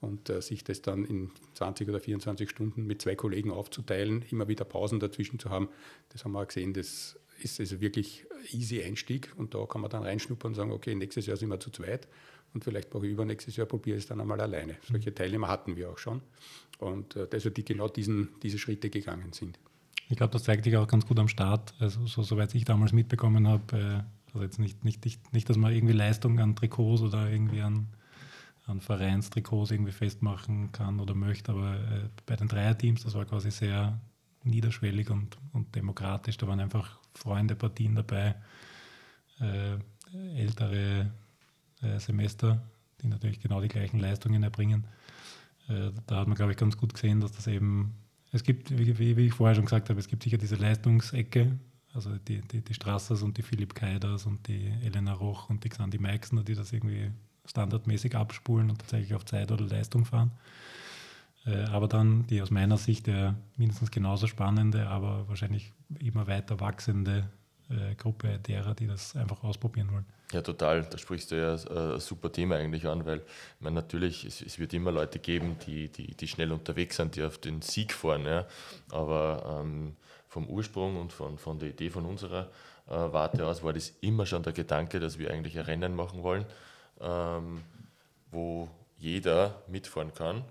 [0.00, 4.48] Und äh, sich das dann in 20 oder 24 Stunden mit zwei Kollegen aufzuteilen, immer
[4.48, 5.68] wieder Pausen dazwischen zu haben,
[6.08, 9.32] das haben wir auch gesehen, das ist also wirklich easy Einstieg.
[9.36, 12.08] Und da kann man dann reinschnuppern und sagen, okay, nächstes Jahr sind wir zu zweit.
[12.54, 14.76] Und vielleicht brauche ich übernächstes Jahr, probiere es dann einmal alleine.
[14.90, 16.20] Solche Teilnehmer hatten wir auch schon.
[16.78, 19.58] Und äh, also die genau diesen, diese Schritte gegangen sind.
[20.12, 21.72] Ich glaube, das zeigt sich auch ganz gut am Start.
[21.78, 25.56] Also, so, soweit ich damals mitbekommen habe, äh, also jetzt nicht, nicht, nicht, nicht, dass
[25.56, 27.86] man irgendwie Leistung an Trikots oder irgendwie an,
[28.66, 33.50] an Vereinstrikots irgendwie festmachen kann oder möchte, aber äh, bei den Dreierteams, das war quasi
[33.50, 33.98] sehr
[34.44, 36.36] niederschwellig und, und demokratisch.
[36.36, 38.34] Da waren einfach Freunde, Partien dabei,
[39.40, 39.78] äh,
[40.38, 41.10] ältere
[41.80, 42.62] äh, Semester,
[43.00, 44.84] die natürlich genau die gleichen Leistungen erbringen.
[45.68, 47.94] Äh, da hat man, glaube ich, ganz gut gesehen, dass das eben
[48.32, 51.58] es gibt, wie, wie, ich vorher schon gesagt habe, es gibt sicher diese Leistungsecke,
[51.92, 55.68] also die, die, die Strassers und die Philipp Kaiders und die Elena Roch und die
[55.68, 57.10] Xandi Meixner, die das irgendwie
[57.44, 60.30] standardmäßig abspulen und tatsächlich auf Zeit oder Leistung fahren.
[61.44, 66.60] Äh, aber dann die aus meiner Sicht der mindestens genauso spannende, aber wahrscheinlich immer weiter
[66.60, 67.28] wachsende
[67.72, 70.06] äh, Gruppe derer, die das einfach ausprobieren wollen.
[70.32, 70.84] Ja, total.
[70.84, 73.22] Da sprichst du ja äh, ein super Thema eigentlich an, weil
[73.60, 77.22] man natürlich, es, es, wird immer Leute geben, die, die, die schnell unterwegs sind, die
[77.22, 78.24] auf den Sieg fahren.
[78.24, 78.46] Ja.
[78.90, 79.96] Aber ähm,
[80.28, 82.48] vom Ursprung und von, von der Idee von unserer
[82.88, 86.22] äh, Warte aus war das immer schon der Gedanke, dass wir eigentlich ein Rennen machen
[86.22, 86.46] wollen,
[87.00, 87.62] ähm,
[88.30, 90.44] wo jeder mitfahren kann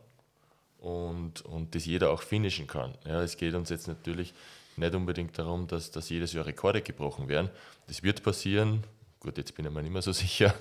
[0.80, 2.94] und, und das jeder auch finishen kann.
[3.06, 4.34] Ja, es geht uns jetzt natürlich
[4.78, 7.50] nicht unbedingt darum, dass, dass jedes Jahr Rekorde gebrochen werden.
[7.88, 8.84] Das wird passieren.
[9.20, 10.54] Gut, jetzt bin ich mir nicht mehr so sicher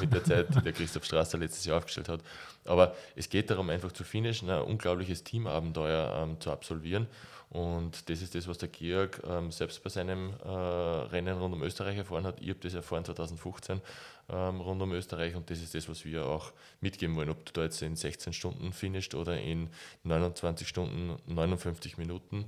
[0.00, 2.20] mit der Zeit, die der Christoph Strasser letztes Jahr aufgestellt hat.
[2.64, 7.06] Aber es geht darum, einfach zu finishen, ein unglaubliches Teamabenteuer ähm, zu absolvieren.
[7.52, 11.62] Und das ist das, was der Georg ähm, selbst bei seinem äh, Rennen rund um
[11.62, 12.40] Österreich erfahren hat.
[12.40, 13.82] Ich habe das erfahren 2015
[14.30, 17.28] ähm, rund um Österreich und das ist das, was wir auch mitgeben wollen.
[17.28, 19.68] Ob du da jetzt in 16 Stunden finisht oder in
[20.04, 22.46] 29 Stunden, 59 Minuten,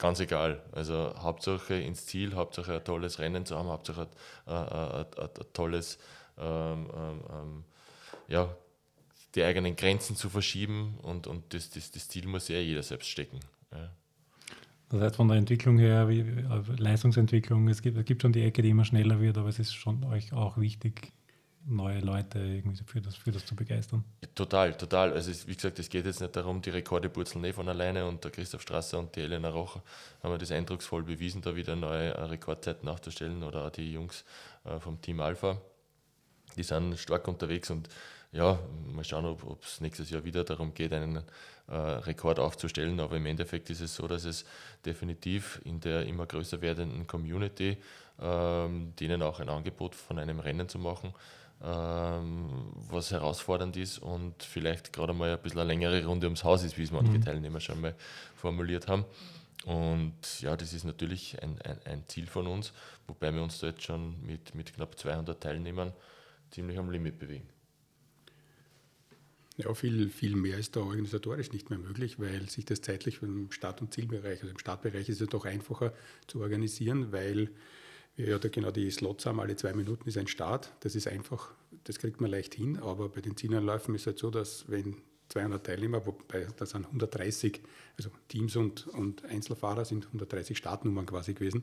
[0.00, 0.60] ganz egal.
[0.72, 4.08] Also Hauptsache ins Ziel, Hauptsache ein tolles Rennen zu haben, Hauptsache
[4.46, 5.98] ein, ein, ein, ein tolles,
[6.38, 7.64] ähm, ähm, ähm,
[8.26, 8.48] ja,
[9.34, 13.08] die eigenen Grenzen zu verschieben und, und das, das, das Ziel muss ja jeder selbst
[13.08, 13.38] stecken.
[13.70, 13.90] Ja.
[14.88, 16.22] Das heißt, von der Entwicklung her, wie,
[16.78, 19.72] Leistungsentwicklung, es gibt, es gibt schon die Ecke, die immer schneller wird, aber es ist
[19.72, 21.12] schon euch auch wichtig,
[21.66, 24.04] neue Leute irgendwie für das, für das zu begeistern.
[24.34, 25.12] Total, total.
[25.12, 28.24] Also wie gesagt, es geht jetzt nicht darum, die Rekorde purzeln nicht von alleine und
[28.24, 29.82] der Christoph Strasser und die Elena Rocher
[30.22, 34.24] haben das eindrucksvoll bewiesen, da wieder neue Rekordzeiten nachzustellen oder auch die Jungs
[34.64, 35.60] äh, vom Team Alpha.
[36.56, 37.88] Die sind stark unterwegs und
[38.32, 41.24] ja, mal schauen, ob es nächstes Jahr wieder darum geht, einen
[41.66, 43.00] äh, Rekord aufzustellen.
[43.00, 44.44] Aber im Endeffekt ist es so, dass es
[44.84, 47.76] definitiv in der immer größer werdenden Community
[48.20, 51.14] ähm, denen auch ein Angebot von einem Rennen zu machen,
[51.62, 56.78] was herausfordernd ist und vielleicht gerade mal ein bisschen eine längere Runde ums Haus ist,
[56.78, 57.24] wie es manche mhm.
[57.24, 57.94] Teilnehmer schon mal
[58.34, 59.04] formuliert haben.
[59.66, 62.72] Und ja, das ist natürlich ein, ein, ein, Ziel von uns,
[63.06, 65.92] wobei wir uns da jetzt schon mit, mit knapp 200 Teilnehmern
[66.50, 67.46] ziemlich am Limit bewegen.
[69.58, 73.52] Ja, viel, viel mehr ist da organisatorisch nicht mehr möglich, weil sich das zeitlich im
[73.52, 75.92] Start- und Zielbereich, also im Startbereich ist es doch einfacher
[76.26, 77.50] zu organisieren, weil
[78.16, 80.72] ja da genau die Slots haben, alle zwei Minuten ist ein Start.
[80.80, 81.52] Das ist einfach,
[81.84, 84.96] das kriegt man leicht hin, aber bei den Zielanläufen ist es halt so, dass wenn
[85.30, 87.60] 200 Teilnehmer, wobei das sind 130,
[87.96, 91.62] also Teams und, und Einzelfahrer sind 130 Startnummern quasi gewesen.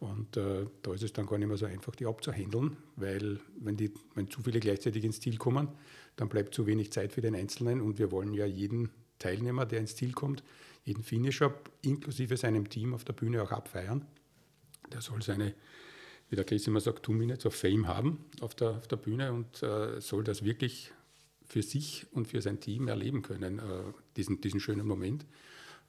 [0.00, 3.76] Und äh, da ist es dann gar nicht mehr so einfach, die abzuhandeln, weil wenn,
[3.76, 5.68] die, wenn zu viele gleichzeitig ins Ziel kommen,
[6.16, 9.80] dann bleibt zu wenig Zeit für den Einzelnen und wir wollen ja jeden Teilnehmer, der
[9.80, 10.44] ins Ziel kommt,
[10.84, 14.06] jeden Finisher inklusive seinem Team auf der Bühne auch abfeiern.
[14.92, 15.54] Der soll seine,
[16.30, 19.32] wie der Chris immer sagt, Two Minutes of Fame haben auf der, auf der Bühne
[19.32, 20.92] und äh, soll das wirklich
[21.46, 23.62] für sich und für sein Team erleben können, äh,
[24.16, 25.24] diesen, diesen schönen Moment.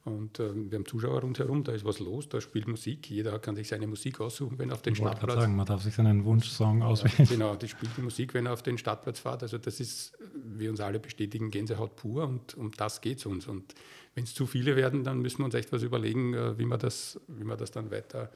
[0.04, 3.54] Und äh, wir haben Zuschauer rundherum, da ist was los, da spielt Musik, jeder kann
[3.54, 5.34] sich seine Musik aussuchen, wenn er auf den ich Startplatz...
[5.34, 7.28] sagen, man darf sich seinen Wunschsong auswählen.
[7.28, 9.42] Genau, die spielt die Musik, wenn er auf den Startplatz fährt.
[9.42, 13.46] Also das ist, wie uns alle bestätigen, Gänsehaut pur und um das geht es uns.
[13.46, 13.74] Und
[14.14, 16.78] wenn es zu viele werden, dann müssen wir uns echt was überlegen, äh, wie wir
[16.78, 18.32] das, wie wir das dann weiter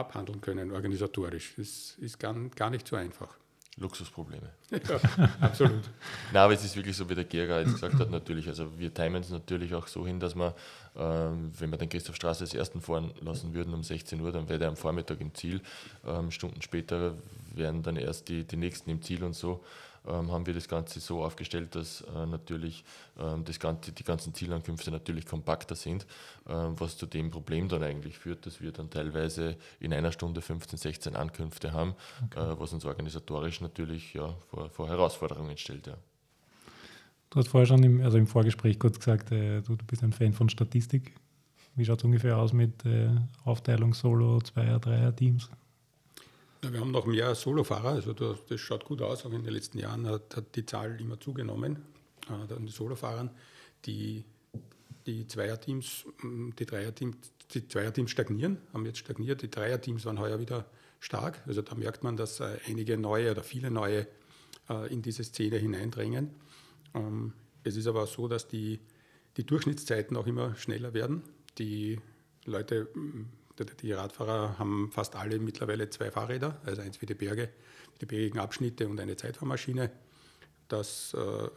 [0.00, 1.54] abhandeln können, organisatorisch.
[1.56, 3.40] Das ist gar, gar nicht so einfach.
[3.76, 4.50] Luxusprobleme.
[4.70, 5.00] Ja,
[5.40, 5.82] absolut.
[6.32, 8.46] Nein, aber es ist wirklich so, wie der Gerger jetzt gesagt hat, natürlich.
[8.46, 10.54] Also wir timen es natürlich auch so hin, dass wir,
[10.96, 14.48] ähm, wenn wir den Christoph Straße als ersten fahren lassen würden um 16 Uhr, dann
[14.48, 15.60] wäre er am Vormittag im Ziel.
[16.06, 17.14] Ähm, Stunden später
[17.52, 19.64] wären dann erst die, die nächsten im Ziel und so
[20.06, 22.84] haben wir das Ganze so aufgestellt, dass äh, natürlich
[23.18, 26.06] ähm, das Ganze, die ganzen Zielankünfte natürlich kompakter sind,
[26.48, 30.40] ähm, was zu dem Problem dann eigentlich führt, dass wir dann teilweise in einer Stunde
[30.40, 32.40] 15, 16 Ankünfte haben, okay.
[32.40, 35.86] äh, was uns organisatorisch natürlich ja, vor, vor Herausforderungen stellt.
[35.86, 35.96] Ja.
[37.30, 40.12] Du hast vorher schon im, also im Vorgespräch kurz gesagt, äh, du, du, bist ein
[40.12, 41.14] Fan von Statistik.
[41.76, 43.10] Wie schaut es ungefähr aus mit äh,
[43.44, 45.48] Aufteilung Solo, Zweier, Dreier Teams?
[46.62, 49.24] Wir haben noch mehr Solofahrer, also das schaut gut aus.
[49.24, 51.82] Auch in den letzten Jahren hat, hat die Zahl immer zugenommen
[52.28, 53.30] äh, an Solofahrern.
[53.86, 54.24] Die,
[55.06, 57.16] die Zweierteams, mm, die Dreierteams,
[57.54, 59.40] die Zweierteams stagnieren, haben jetzt stagniert.
[59.40, 60.66] Die Dreierteams waren heuer wieder
[61.00, 61.42] stark.
[61.46, 64.06] Also da merkt man, dass äh, einige neue oder viele neue
[64.68, 66.30] äh, in diese Szene hineindrängen.
[66.94, 67.32] Ähm,
[67.64, 68.80] es ist aber so, dass die,
[69.38, 71.22] die Durchschnittszeiten auch immer schneller werden.
[71.56, 71.98] Die
[72.44, 73.24] Leute mm,
[73.64, 77.48] die Radfahrer haben fast alle mittlerweile zwei Fahrräder, also eins für die Berge,
[78.00, 79.90] die bergigen Abschnitte und eine Zeitfahrmaschine.
[80.68, 81.48] Das äh,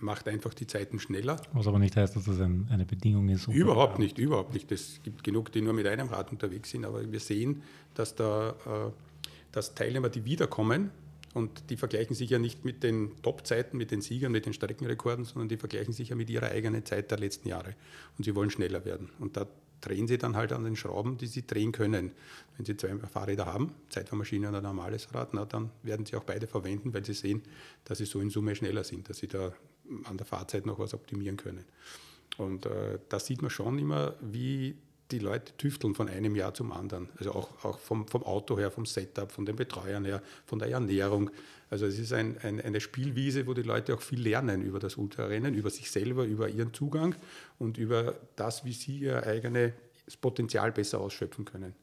[0.00, 1.40] macht einfach die Zeiten schneller.
[1.52, 3.48] Was aber nicht heißt, dass das ein, eine Bedingung ist.
[3.48, 4.70] Um überhaupt nicht, überhaupt nicht.
[4.72, 7.62] Es gibt genug, die nur mit einem Rad unterwegs sind, aber wir sehen,
[7.94, 8.90] dass, da, äh,
[9.52, 10.90] dass Teilnehmer, die wiederkommen,
[11.32, 15.24] und die vergleichen sich ja nicht mit den Top-Zeiten, mit den Siegern, mit den Streckenrekorden,
[15.24, 17.76] sondern die vergleichen sich ja mit ihrer eigenen Zeit der letzten Jahre.
[18.18, 19.10] Und sie wollen schneller werden.
[19.20, 19.46] Und da
[19.80, 22.12] drehen sie dann halt an den Schrauben, die sie drehen können.
[22.56, 26.24] Wenn sie zwei Fahrräder haben, Zeitfahrmaschine und ein normales Rad, na, dann werden sie auch
[26.24, 27.42] beide verwenden, weil sie sehen,
[27.84, 29.52] dass sie so in Summe schneller sind, dass sie da
[30.04, 31.64] an der Fahrzeit noch was optimieren können.
[32.36, 34.76] Und äh, da sieht man schon immer, wie
[35.12, 37.08] die Leute tüfteln von einem Jahr zum anderen.
[37.18, 40.70] Also auch, auch vom, vom Auto her, vom Setup, von den Betreuern her, von der
[40.70, 41.30] Ernährung.
[41.68, 44.96] Also es ist ein, ein, eine Spielwiese, wo die Leute auch viel lernen über das
[44.96, 47.14] Ultrarennen, über sich selber, über ihren Zugang
[47.58, 49.72] und über das, wie sie ihr eigenes
[50.20, 51.74] Potenzial besser ausschöpfen können.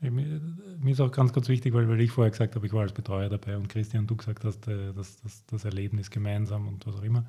[0.00, 2.94] Mir ist auch ganz, ganz wichtig, weil, weil ich vorher gesagt habe, ich war als
[2.94, 6.96] Betreuer dabei und Christian, du gesagt hast, äh, das, das, das Erlebnis gemeinsam und was
[6.96, 7.26] auch immer.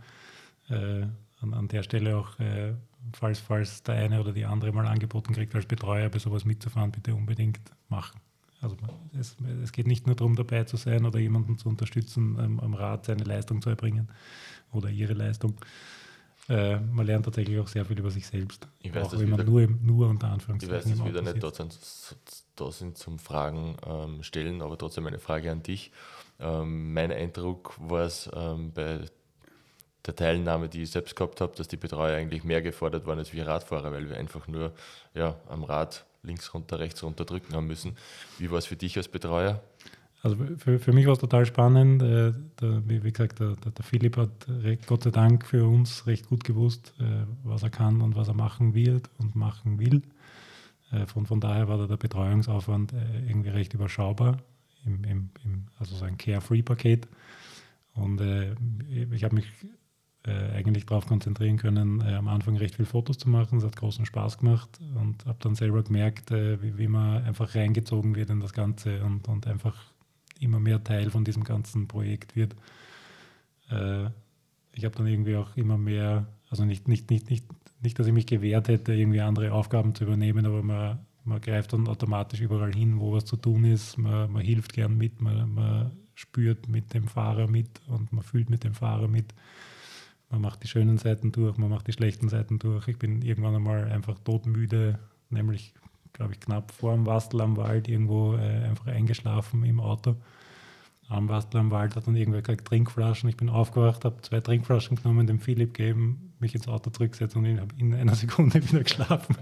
[0.70, 1.06] Äh,
[1.42, 2.74] an, an der Stelle auch, äh,
[3.14, 6.92] falls, falls der eine oder die andere mal angeboten kriegt, als Betreuer bei sowas mitzufahren,
[6.92, 7.60] bitte unbedingt
[7.90, 8.20] machen.
[8.62, 8.78] Also
[9.20, 12.76] es, es geht nicht nur darum, dabei zu sein oder jemanden zu unterstützen, ähm, am
[12.76, 14.10] Rad seine Leistung zu erbringen
[14.72, 15.56] oder ihre Leistung.
[16.48, 18.68] Äh, man lernt tatsächlich auch sehr viel über sich selbst.
[18.80, 20.78] Ich weiß, auch wenn man nur, nur unter Anführungszeichen.
[20.78, 21.78] Ich weiß, dass wir wieder nicht dort sind,
[22.56, 25.92] da sind zum Fragen ähm, stellen, aber trotzdem eine Frage an dich.
[26.40, 29.06] Ähm, mein Eindruck war es ähm, bei
[30.06, 33.34] der Teilnahme, die ich selbst gehabt habe, dass die Betreuer eigentlich mehr gefordert waren als
[33.34, 34.74] wir Radfahrer, weil wir einfach nur
[35.14, 37.96] ja, am Rad links runter, rechts runter drücken haben müssen.
[38.38, 39.62] Wie war es für dich als Betreuer?
[40.24, 42.02] Also für, für mich war es total spannend.
[42.04, 46.06] Äh, der, wie, wie, gesagt, der, der, Philipp hat recht, Gott sei Dank für uns
[46.06, 50.04] recht gut gewusst, äh, was er kann und was er machen wird und machen will.
[50.92, 54.38] Äh, von, von daher war da der Betreuungsaufwand äh, irgendwie recht überschaubar,
[54.86, 57.08] im, im, im, also so ein Carefree-Paket.
[57.94, 58.54] Und äh,
[59.12, 59.48] ich habe mich
[60.26, 63.58] äh, eigentlich darauf konzentrieren können, äh, am Anfang recht viel Fotos zu machen.
[63.58, 67.56] Es hat großen Spaß gemacht und habe dann selber gemerkt, äh, wie, wie, man einfach
[67.56, 69.76] reingezogen wird in das Ganze und, und einfach
[70.40, 72.56] immer mehr Teil von diesem ganzen Projekt wird.
[73.70, 74.06] Äh,
[74.74, 77.46] ich habe dann irgendwie auch immer mehr, also nicht, nicht, nicht, nicht,
[77.82, 81.74] nicht, dass ich mich gewehrt hätte, irgendwie andere Aufgaben zu übernehmen, aber man, man greift
[81.74, 83.98] dann automatisch überall hin, wo was zu tun ist.
[83.98, 88.50] Man, man hilft gern mit, man, man spürt mit dem Fahrer mit und man fühlt
[88.50, 89.34] mit dem Fahrer mit.
[90.32, 92.88] Man macht die schönen Seiten durch, man macht die schlechten Seiten durch.
[92.88, 94.98] Ich bin irgendwann einmal einfach todmüde,
[95.30, 95.74] nämlich,
[96.14, 100.16] glaube ich, knapp vor dem Wastel am Wald irgendwo äh, einfach eingeschlafen im Auto.
[101.10, 103.28] Am Wastel am Wald hat dann irgendwer gesagt, Trinkflaschen.
[103.28, 107.46] Ich bin aufgewacht, habe zwei Trinkflaschen genommen, dem Philipp gegeben, mich ins Auto zurückgesetzt und
[107.60, 109.36] habe in einer Sekunde wieder geschlafen.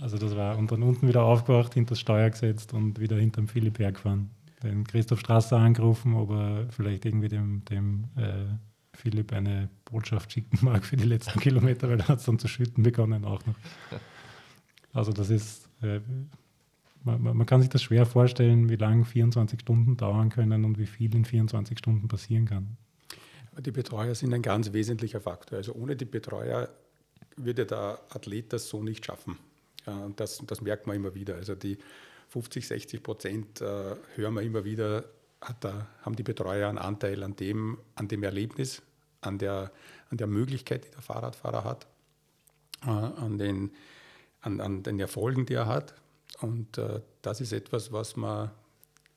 [0.00, 3.42] Also das war, und dann unten wieder aufgewacht, hinter das Steuer gesetzt und wieder hinter
[3.42, 4.30] dem Philipp hergefahren.
[4.64, 8.46] Den Christoph Strasser angerufen, ob er vielleicht irgendwie dem, dem äh,
[9.04, 12.48] Philipp eine Botschaft schicken mag für die letzten Kilometer, weil er hat es dann zu
[12.48, 13.54] schütten begonnen auch noch.
[14.94, 16.00] Also das ist, äh,
[17.04, 20.86] man, man, kann sich das schwer vorstellen, wie lange 24 Stunden dauern können und wie
[20.86, 22.78] viel in 24 Stunden passieren kann.
[23.58, 25.58] Die Betreuer sind ein ganz wesentlicher Faktor.
[25.58, 26.70] Also ohne die Betreuer
[27.36, 29.36] würde der Athlet das so nicht schaffen.
[29.84, 31.34] Und das, das merkt man immer wieder.
[31.34, 31.76] Also die
[32.28, 35.04] 50, 60 Prozent äh, hören wir immer wieder,
[35.60, 38.82] da, haben die Betreuer einen Anteil an dem, an dem Erlebnis,
[39.26, 39.72] an der,
[40.10, 41.86] an der Möglichkeit, die der Fahrradfahrer hat,
[42.84, 43.72] äh, an, den,
[44.40, 45.94] an, an den Erfolgen, die er hat.
[46.40, 48.50] Und äh, das ist etwas, was man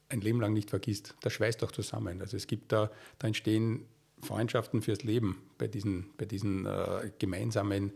[0.10, 1.16] ein Leben lang nicht vergisst.
[1.22, 2.22] Das schweißt auch zusammen.
[2.22, 2.90] Also es gibt da,
[3.20, 3.86] da entstehen
[4.22, 7.92] Freundschaften fürs Leben bei diesen, bei diesen äh, gemeinsamen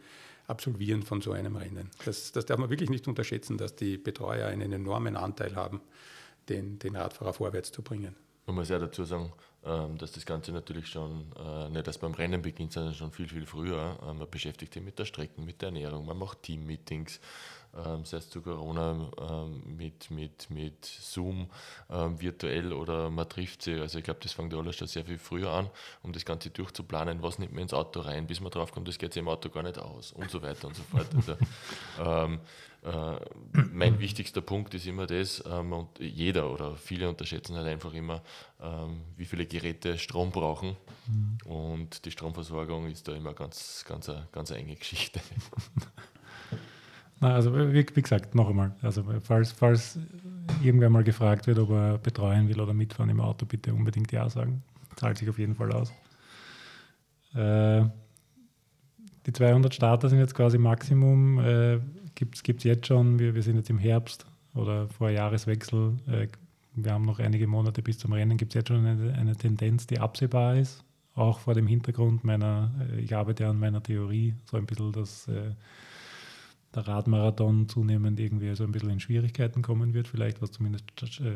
[0.48, 1.90] Absolvieren von so einem Rennen.
[2.04, 5.80] Das, das darf man wirklich nicht unterschätzen, dass die Betreuer einen enormen Anteil haben
[6.50, 8.16] den, den Radfahrer vorwärts zu bringen.
[8.48, 9.32] Man muss ja dazu sagen,
[9.64, 13.46] dass das Ganze natürlich schon äh, nicht erst beim Rennen beginnt, sondern schon viel, viel
[13.46, 13.98] früher.
[14.02, 17.20] Ähm, man beschäftigt sich mit der Strecke, mit der Ernährung, man macht Team-Meetings,
[17.78, 19.10] ähm, sei es zu Corona
[19.66, 21.48] mit, mit, mit Zoom
[21.88, 23.76] virtuell oder man trifft sie.
[23.76, 25.70] Also ich glaube, das fängt alles schon sehr viel früher an,
[26.02, 28.98] um das Ganze durchzuplanen, was nimmt man ins Auto rein, bis man drauf kommt, das
[28.98, 31.08] geht sich im Auto gar nicht aus und so weiter und so fort.
[31.16, 31.38] Also,
[32.00, 32.38] ähm, äh,
[32.84, 38.24] mein wichtigster Punkt ist immer das, ähm, und jeder oder viele unterschätzen halt einfach immer,
[38.60, 40.76] ähm, wie viele Geräte Strom brauchen.
[41.08, 41.52] Mhm.
[41.52, 45.20] Und die Stromversorgung ist da immer ganz, ganz, eine, ganz eine enge Geschichte.
[47.20, 50.00] Na, also wie, wie, gesagt, noch einmal, also falls, falls
[50.64, 54.28] irgendwer mal gefragt wird, ob er betreuen will oder mitfahren im Auto, bitte unbedingt Ja
[54.28, 54.64] sagen.
[54.96, 55.94] Zahlt sich auf jeden Fall aus.
[57.36, 57.84] Äh,
[59.28, 61.38] die 200 Starter sind jetzt quasi Maximum.
[61.40, 61.80] Äh,
[62.22, 66.28] gibt es jetzt schon, wir, wir sind jetzt im Herbst oder vor Jahreswechsel, äh,
[66.74, 69.88] wir haben noch einige Monate bis zum Rennen, gibt es jetzt schon eine, eine, Tendenz,
[69.88, 70.84] die absehbar ist,
[71.16, 75.28] auch vor dem Hintergrund meiner, äh, ich arbeite an meiner Theorie, so ein bisschen, dass
[75.28, 75.52] äh,
[76.74, 80.86] der Radmarathon zunehmend irgendwie so ein bisschen in Schwierigkeiten kommen wird, vielleicht was zumindest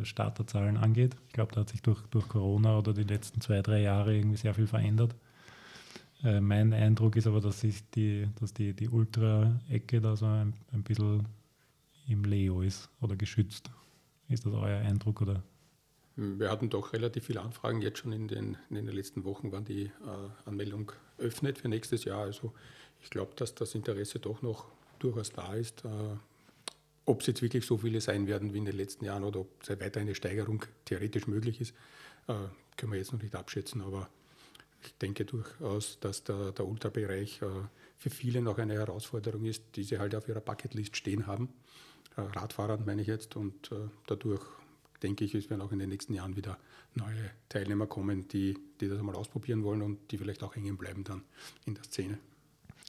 [0.03, 1.17] Starterzahlen angeht.
[1.27, 4.37] Ich glaube, da hat sich durch, durch Corona oder die letzten zwei, drei Jahre irgendwie
[4.37, 5.13] sehr viel verändert.
[6.23, 10.53] Äh, mein Eindruck ist aber, dass, sich die, dass die, die Ultra-Ecke da so ein,
[10.71, 11.25] ein bisschen
[12.07, 13.69] im Leo ist oder geschützt.
[14.29, 15.21] Ist das euer Eindruck?
[15.21, 15.43] Oder?
[16.15, 19.65] Wir hatten doch relativ viele Anfragen jetzt schon in den, in den letzten Wochen, wann
[19.65, 19.89] die äh,
[20.45, 22.21] Anmeldung öffnet für nächstes Jahr.
[22.21, 22.53] Also
[23.01, 24.65] ich glaube, dass das Interesse doch noch
[24.99, 25.83] durchaus da ist.
[25.85, 25.89] Äh,
[27.05, 29.69] ob es jetzt wirklich so viele sein werden wie in den letzten Jahren oder ob
[29.79, 31.71] weiter eine Steigerung theoretisch möglich ist,
[32.27, 32.33] äh,
[32.77, 33.81] können wir jetzt noch nicht abschätzen.
[33.81, 34.09] Aber
[34.85, 37.47] ich denke durchaus, dass der, der Ultrabereich äh,
[37.97, 41.49] für viele noch eine Herausforderung ist, die sie halt auf ihrer Bucketlist stehen haben.
[42.17, 43.35] Äh, Radfahrern meine ich jetzt.
[43.35, 43.75] Und äh,
[44.07, 44.43] dadurch
[45.03, 46.57] denke ich, es werden auch in den nächsten Jahren wieder
[46.93, 51.03] neue Teilnehmer kommen, die, die das einmal ausprobieren wollen und die vielleicht auch hängen bleiben
[51.03, 51.23] dann
[51.65, 52.17] in der Szene.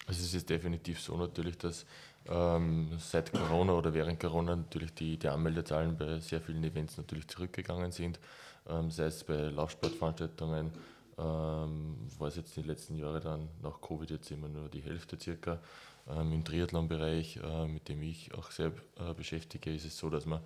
[0.06, 1.84] Also es ist definitiv so natürlich, dass
[2.28, 7.26] ähm, seit Corona oder während Corona natürlich die, die Anmeldezahlen bei sehr vielen Events natürlich
[7.28, 8.20] zurückgegangen sind,
[8.68, 10.70] ähm, sei es bei Laufsportveranstaltungen,
[11.18, 11.96] ähm,
[12.28, 15.60] es jetzt die letzten Jahre dann nach Covid jetzt immer nur die Hälfte circa.
[16.08, 20.26] Ähm, Im Triathlon-Bereich, äh, mit dem ich auch sehr äh, beschäftige, ist es so, dass
[20.26, 20.42] wir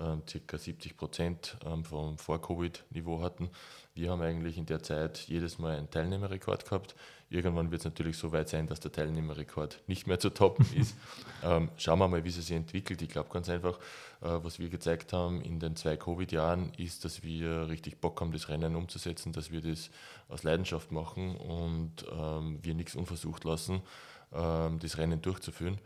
[0.00, 0.58] ähm, ca.
[0.58, 3.50] 70 Prozent ähm, vom Vor-Covid-Niveau hatten.
[3.94, 6.94] Wir haben eigentlich in der Zeit jedes Mal einen Teilnehmerrekord gehabt.
[7.28, 10.96] Irgendwann wird es natürlich so weit sein, dass der Teilnehmerrekord nicht mehr zu toppen ist.
[11.44, 13.02] ähm, schauen wir mal, wie es sich entwickelt.
[13.02, 13.78] Ich glaube ganz einfach,
[14.22, 18.32] äh, was wir gezeigt haben in den zwei Covid-Jahren, ist, dass wir richtig Bock haben,
[18.32, 19.90] das Rennen umzusetzen, dass wir das
[20.28, 22.06] aus Leidenschaft machen und
[22.62, 23.82] wir nichts unversucht lassen,
[24.30, 25.78] das Rennen durchzuführen.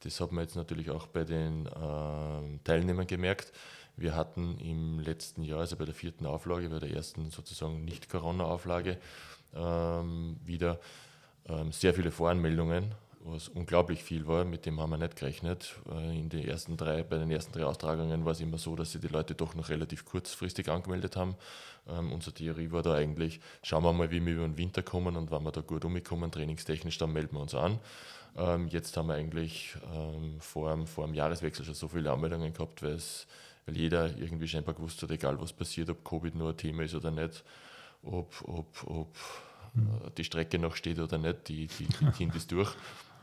[0.00, 3.52] Das hat man jetzt natürlich auch bei den äh, Teilnehmern gemerkt.
[3.96, 8.98] Wir hatten im letzten Jahr, also bei der vierten Auflage, bei der ersten sozusagen Nicht-Corona-Auflage,
[9.54, 10.78] ähm, wieder
[11.48, 14.44] ähm, sehr viele Voranmeldungen, was unglaublich viel war.
[14.44, 15.76] Mit dem haben wir nicht gerechnet.
[15.90, 18.92] Äh, in den ersten drei, bei den ersten drei Austragungen war es immer so, dass
[18.92, 21.34] sich die Leute doch noch relativ kurzfristig angemeldet haben.
[21.88, 25.16] Ähm, unsere Theorie war da eigentlich, schauen wir mal, wie wir über den Winter kommen
[25.16, 27.78] und wenn wir da gut umkommen, trainingstechnisch, dann melden wir uns an.
[28.36, 32.82] Ähm, jetzt haben wir eigentlich ähm, vor, vor dem Jahreswechsel schon so viele Anmeldungen gehabt,
[32.82, 32.98] weil,
[33.64, 36.94] weil jeder irgendwie scheinbar gewusst hat, egal was passiert, ob Covid nur ein Thema ist
[36.94, 37.44] oder nicht,
[38.02, 39.16] ob, ob, ob
[39.74, 40.14] mhm.
[40.16, 42.74] die Strecke noch steht oder nicht, die, die, die ziehen das durch.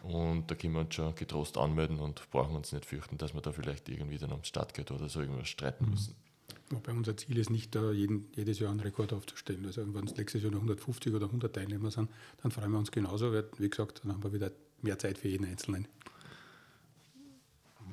[0.02, 3.42] Und da können wir uns schon getrost anmelden und brauchen uns nicht fürchten, dass wir
[3.42, 5.92] da vielleicht irgendwie dann am Startgeld oder so irgendwas streiten mhm.
[5.92, 6.16] müssen.
[6.72, 9.66] Wobei unser Ziel ist nicht, da jeden, jedes Jahr einen Rekord aufzustellen.
[9.66, 12.10] Also wenn es nächstes Jahr noch 150 oder 100 Teilnehmer sind,
[12.42, 13.32] dann freuen wir uns genauso.
[13.58, 14.52] Wie gesagt, dann haben wir wieder
[14.84, 15.88] mehr Zeit für jeden Einzelnen.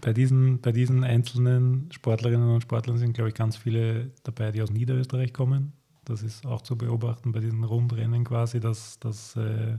[0.00, 4.62] Bei diesen, bei diesen einzelnen Sportlerinnen und Sportlern sind, glaube ich, ganz viele dabei, die
[4.62, 5.72] aus Niederösterreich kommen.
[6.04, 9.78] Das ist auch zu beobachten bei diesen Rundrennen quasi, dass, dass äh,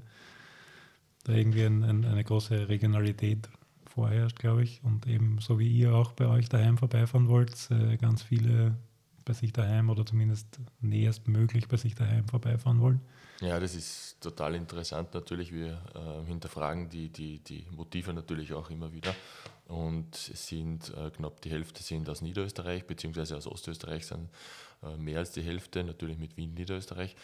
[1.24, 3.50] da irgendwie ein, ein, eine große Regionalität
[3.86, 4.82] vorherrscht, glaube ich.
[4.84, 8.78] Und eben so wie ihr auch bei euch daheim vorbeifahren wollt, äh, ganz viele
[9.26, 13.02] bei sich daheim oder zumindest näherst möglich bei sich daheim vorbeifahren wollen.
[13.42, 15.52] Ja, das ist total interessant natürlich.
[15.52, 19.16] Wir äh, hinterfragen die, die, die Motive natürlich auch immer wieder.
[19.68, 24.30] Und es sind äh, knapp die Hälfte sind aus Niederösterreich, beziehungsweise aus Ostösterreich sind
[24.84, 27.16] äh, mehr als die Hälfte, natürlich mit Wien, Niederösterreich.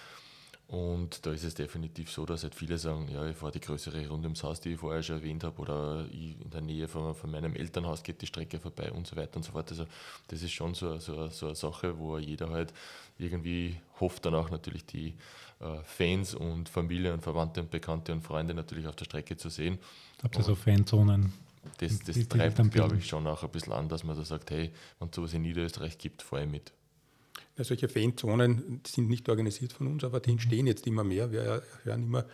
[0.68, 4.06] Und da ist es definitiv so, dass halt viele sagen, ja, ich fahre die größere
[4.10, 7.32] Runde ums Haus, die ich vorher schon erwähnt habe, oder in der Nähe von, von,
[7.32, 9.72] meinem Elternhaus geht die Strecke vorbei und so weiter und so fort.
[9.72, 9.86] Also
[10.28, 12.74] das ist schon so, so, so eine Sache, wo jeder halt
[13.18, 15.14] irgendwie hofft, dann auch natürlich die
[15.62, 19.48] äh, Fans und Familie und Verwandte und Bekannte und Freunde natürlich auf der Strecke zu
[19.48, 19.80] sehen.
[20.22, 21.32] Habt ihr so Fanzonen?
[21.78, 24.72] Das, das treibt, glaube ich, schon auch ein bisschen an, dass man da sagt, hey,
[25.00, 26.74] wenn es sowas in Niederösterreich gibt, fahre ich mit.
[27.58, 31.32] Ja, solche Fanzonen sind nicht organisiert von uns, aber die entstehen jetzt immer mehr.
[31.32, 32.26] Wir hören immer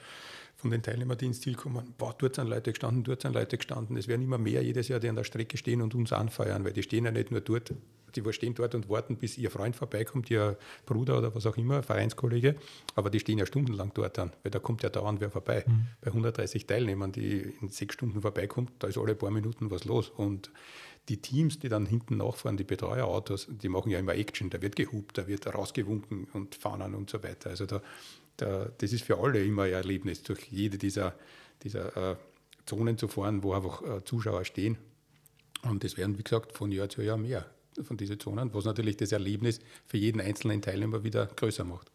[0.63, 3.57] von den Teilnehmern, die ins Ziel kommen, boah, dort sind Leute gestanden, dort sind Leute
[3.57, 3.97] gestanden.
[3.97, 6.73] Es werden immer mehr jedes Jahr, die an der Strecke stehen und uns anfeuern, weil
[6.73, 7.73] die stehen ja nicht nur dort,
[8.15, 11.83] die stehen dort und warten, bis ihr Freund vorbeikommt, ihr Bruder oder was auch immer,
[11.83, 12.55] Vereinskollege,
[12.95, 15.65] aber die stehen ja stundenlang dort an, weil da kommt ja dauernd wer vorbei.
[15.67, 15.87] Mhm.
[15.99, 20.09] Bei 130 Teilnehmern, die in sechs Stunden vorbeikommt, da ist alle paar Minuten was los
[20.09, 20.51] und
[21.09, 24.75] die Teams, die dann hinten nachfahren, die Betreuerautos, die machen ja immer Action, da wird
[24.75, 27.49] gehupt, da wird rausgewunken und Fahnen und so weiter.
[27.49, 27.81] Also da,
[28.37, 31.13] da, das ist für alle immer ein Erlebnis, durch jede dieser,
[31.63, 32.15] dieser äh,
[32.65, 34.77] Zonen zu fahren, wo einfach äh, Zuschauer stehen.
[35.63, 37.45] Und das werden, wie gesagt, von Jahr zu Jahr mehr
[37.81, 41.91] von diesen Zonen, was natürlich das Erlebnis für jeden einzelnen Teilnehmer wieder größer macht.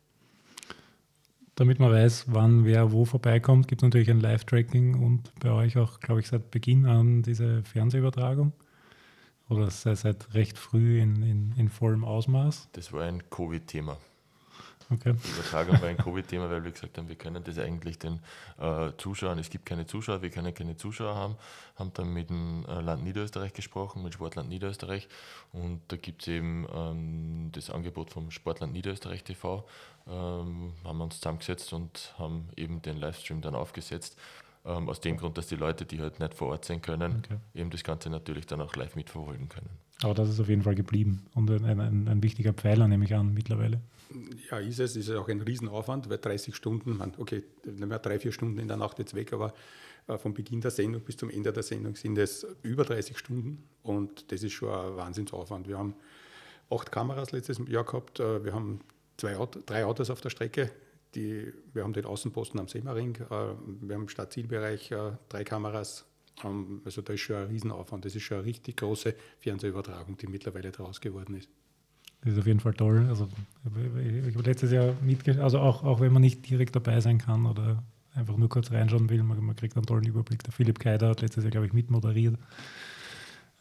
[1.55, 5.77] Damit man weiß, wann wer wo vorbeikommt, gibt es natürlich ein Live-Tracking und bei euch
[5.77, 8.53] auch, glaube ich, seit Beginn an diese Fernsehübertragung.
[9.49, 12.69] Oder seit recht früh in, in, in vollem Ausmaß?
[12.73, 13.97] Das war ein Covid-Thema.
[14.91, 15.13] Okay.
[15.13, 18.21] Die Übertragung war ein Covid-Thema, weil wir gesagt haben, wir können das eigentlich den
[18.59, 21.37] äh, Zuschauern, es gibt keine Zuschauer, wir können keine Zuschauer haben,
[21.77, 25.09] haben dann mit dem äh, Land Niederösterreich gesprochen, mit Sportland Niederösterreich
[25.53, 29.67] und da gibt es eben ähm, das Angebot vom Sportland Niederösterreich TV,
[30.07, 34.17] ähm, haben wir uns zusammengesetzt und haben eben den Livestream dann aufgesetzt
[34.69, 37.39] ähm, aus dem Grund, dass die Leute, die halt nicht vor Ort sein können, okay.
[37.55, 39.71] eben das Ganze natürlich dann auch live mitverfolgen können.
[40.03, 43.15] Aber das ist auf jeden Fall geblieben und ein, ein, ein wichtiger Pfeiler, nehme ich
[43.15, 43.81] an, mittlerweile.
[44.51, 44.97] Ja, ist es.
[44.97, 48.69] Ist auch ein Riesenaufwand, weil 30 Stunden, man, okay, nehmen wir drei, vier Stunden in
[48.69, 49.53] der Nacht jetzt weg, aber
[50.09, 53.69] Äh, vom Beginn der Sendung bis zum Ende der Sendung sind es über 30 Stunden
[53.83, 55.69] und das ist schon ein Wahnsinnsaufwand.
[55.69, 55.95] Wir haben
[56.71, 58.81] acht Kameras letztes Jahr gehabt, äh, wir haben
[59.19, 60.71] zwei Auto, drei Autos auf der Strecke,
[61.19, 64.95] die, wir haben den Außenposten am Semmering, äh, wir haben im Stadtzielbereich
[65.29, 66.07] drei Kameras,
[66.45, 70.27] ähm, also da ist schon ein Riesenaufwand, das ist schon eine richtig große Fernsehübertragung, die
[70.27, 71.49] mittlerweile daraus geworden ist.
[72.23, 73.07] Das ist auf jeden Fall toll.
[73.09, 73.29] Also
[74.27, 77.47] ich habe letztes Jahr mitgeschrieben, also auch, auch wenn man nicht direkt dabei sein kann
[77.47, 77.83] oder
[78.15, 80.43] einfach nur kurz reinschauen will, man, man kriegt einen tollen Überblick.
[80.43, 82.37] Der Philipp Keider hat letztes Jahr, glaube ich, mitmoderiert,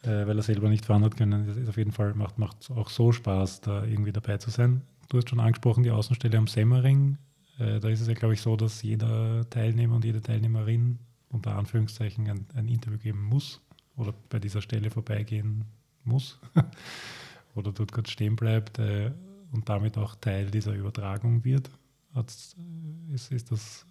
[0.02, 1.46] äh, weil er selber nicht fahren hat können.
[1.46, 4.82] Das ist auf jeden Fall, macht, macht auch so Spaß, da irgendwie dabei zu sein.
[5.08, 7.16] Du hast schon angesprochen, die Außenstelle am Semmering.
[7.58, 10.98] Äh, da ist es ja, glaube ich, so, dass jeder Teilnehmer und jede Teilnehmerin
[11.28, 13.60] unter Anführungszeichen ein, ein Interview geben muss
[13.96, 15.64] oder bei dieser Stelle vorbeigehen
[16.04, 16.38] muss.
[17.54, 19.10] oder dort kurz stehen bleibt äh,
[19.52, 21.70] und damit auch Teil dieser Übertragung wird.
[22.14, 23.86] Hat's, äh, ist, ist das,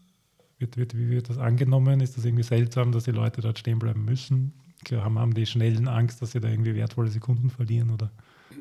[0.57, 1.99] wird, wird, wie wird das angenommen?
[1.99, 4.53] Ist das irgendwie seltsam, dass die Leute dort stehen bleiben müssen?
[4.91, 7.91] Haben, haben die schnellen Angst, dass sie da irgendwie wertvolle Sekunden verlieren?
[7.91, 8.11] Oder?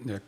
[0.05, 0.19] Ja,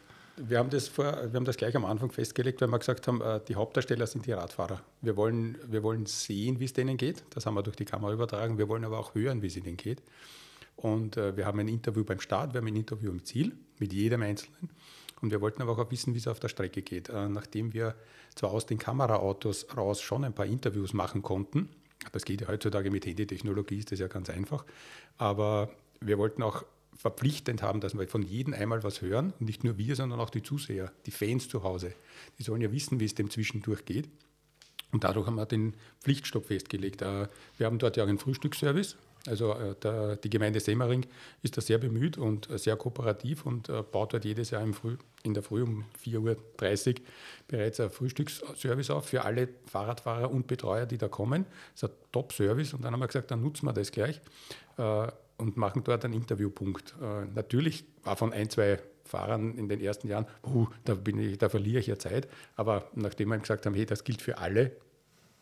[0.41, 3.21] wir haben, das vor, wir haben das gleich am Anfang festgelegt, weil wir gesagt haben,
[3.21, 4.81] äh, die Hauptdarsteller sind die Radfahrer.
[5.01, 7.25] Wir wollen, wir wollen sehen, wie es denen geht.
[7.31, 8.59] Das haben wir durch die Kamera übertragen.
[8.59, 10.03] Wir wollen aber auch hören, wie es ihnen geht.
[10.77, 13.93] Und äh, wir haben ein Interview beim Start, wir haben ein Interview im Ziel mit
[13.93, 14.71] jedem Einzelnen.
[15.21, 17.09] Und wir wollten aber auch wissen, wie es auf der Strecke geht.
[17.09, 17.95] Äh, nachdem wir
[18.35, 21.69] zwar aus den Kameraautos raus schon ein paar Interviews machen konnten,
[22.13, 24.65] das geht ja heutzutage mit Handytechnologie, ist das ja ganz einfach,
[25.17, 25.71] aber
[26.01, 26.65] wir wollten auch
[26.99, 29.33] verpflichtend haben, dass wir von jedem einmal was hören.
[29.39, 31.95] Und nicht nur wir, sondern auch die Zuseher, die Fans zu Hause.
[32.39, 34.09] Die sollen ja wissen, wie es dem zwischendurch geht.
[34.91, 37.03] Und dadurch haben wir den Pflichtstopp festgelegt.
[37.03, 38.97] Äh, wir haben dort ja auch einen Frühstücksservice.
[39.27, 41.07] Also äh, der, die Gemeinde Semmering
[41.43, 45.35] ist da sehr bemüht und äh, sehr kooperativ und baut dort jedes Jahr Früh, in
[45.35, 47.03] der Früh um 4.30 Uhr
[47.47, 51.45] bereits ein Frühstücksservice auf für alle Fahrradfahrer und Betreuer, die da kommen.
[51.75, 54.21] Das ist ein Top-Service und dann haben wir gesagt, dann nutzen wir das gleich
[55.39, 56.95] und machen dort einen Interviewpunkt.
[57.35, 61.49] Natürlich war von ein, zwei Fahrern in den ersten Jahren, uh, da, bin ich, da
[61.49, 64.73] verliere ich ja Zeit, aber nachdem wir gesagt haben, hey, das gilt für alle,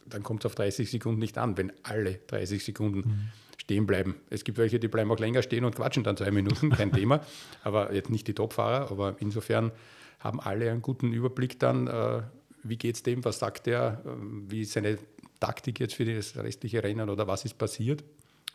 [0.04, 3.30] dann kommt es auf 30 Sekunden nicht an, wenn alle 30 Sekunden mhm
[3.66, 4.14] stehen bleiben.
[4.30, 7.20] Es gibt welche, die bleiben auch länger stehen und quatschen dann zwei Minuten, kein Thema.
[7.64, 9.72] Aber jetzt nicht die Topfahrer, aber insofern
[10.20, 12.22] haben alle einen guten Überblick dann, äh,
[12.62, 14.08] wie geht es dem, was sagt er, äh,
[14.48, 14.98] wie ist seine
[15.40, 18.04] Taktik jetzt für das restliche Rennen oder was ist passiert.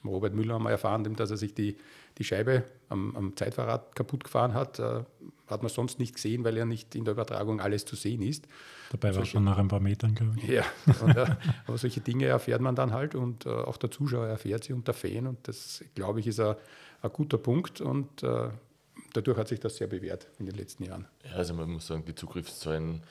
[0.05, 1.77] Robert Müller haben wir erfahren, dass er sich die,
[2.17, 4.79] die Scheibe am, am Zeitfahrrad kaputt gefahren hat.
[4.79, 5.03] Äh,
[5.47, 8.47] hat man sonst nicht gesehen, weil ja nicht in der Übertragung alles zu sehen ist.
[8.91, 10.47] Dabei war es schon nach ein paar Metern, glaube ich.
[10.47, 10.63] Ja,
[11.01, 11.25] und, äh,
[11.67, 14.87] aber solche Dinge erfährt man dann halt und äh, auch der Zuschauer erfährt sie und
[14.87, 15.27] der Fan.
[15.27, 16.55] Und das, glaube ich, ist ein,
[17.01, 18.49] ein guter Punkt und äh,
[19.13, 21.07] dadurch hat sich das sehr bewährt in den letzten Jahren.
[21.25, 23.03] Ja, also man muss sagen, die Zugriffszahlen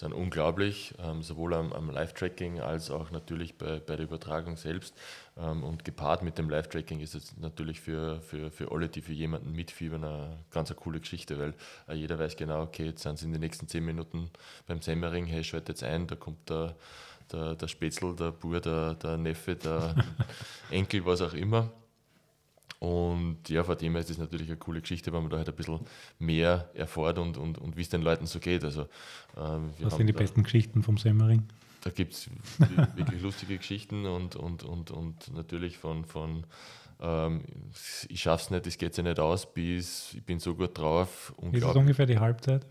[0.00, 4.94] sind unglaublich, ähm, sowohl am, am Live-Tracking als auch natürlich bei, bei der Übertragung selbst.
[5.36, 9.12] Ähm, und gepaart mit dem Live-Tracking ist es natürlich für, für, für alle, die für
[9.12, 11.54] jemanden mitfiebern, eine ganz eine coole Geschichte, weil
[11.86, 14.30] äh, jeder weiß genau, okay, jetzt sind sie in den nächsten zehn Minuten
[14.66, 16.76] beim Semmering, hey, schaut jetzt ein, da kommt der,
[17.30, 19.94] der, der Spätzl, der Bur, der, der Neffe, der
[20.70, 21.70] Enkel, was auch immer.
[22.80, 25.50] Und ja, von dem her ist das natürlich eine coole Geschichte, weil man da halt
[25.50, 25.80] ein bisschen
[26.18, 28.64] mehr erfährt und, und, und wie es den Leuten so geht.
[28.64, 28.86] Also,
[29.36, 31.44] ähm, Was sind die da, besten Geschichten vom Semmering?
[31.82, 32.30] Da gibt es
[32.96, 36.44] wirklich lustige Geschichten und, und, und, und natürlich von, von
[37.00, 37.42] ähm,
[38.08, 41.34] ich schaff's nicht, es geht sich nicht aus, bis ich bin so gut drauf.
[41.52, 42.66] Ist es ungefähr die Halbzeit?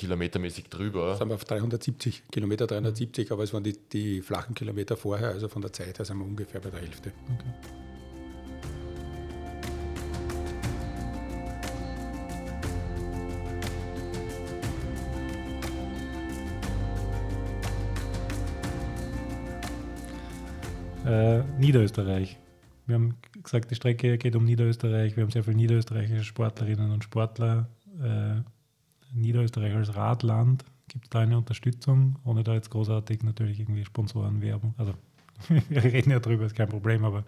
[0.00, 1.14] kilometermäßig drüber.
[1.18, 5.48] Sind wir auf 370, Kilometer 370, aber es waren die, die flachen Kilometer vorher, also
[5.48, 7.12] von der Zeit her sind wir ungefähr bei der Hälfte.
[7.34, 7.89] Okay.
[21.10, 22.38] Äh, Niederösterreich.
[22.86, 25.16] Wir haben gesagt, die Strecke geht um Niederösterreich.
[25.16, 27.68] Wir haben sehr viele niederösterreichische Sportlerinnen und Sportler.
[28.00, 28.42] Äh,
[29.12, 30.64] Niederösterreich als Radland.
[30.86, 34.74] Gibt da eine Unterstützung, ohne da jetzt großartig natürlich irgendwie Sponsoren, Werbung?
[34.76, 34.94] Also,
[35.68, 37.24] wir reden ja drüber, ist kein Problem, aber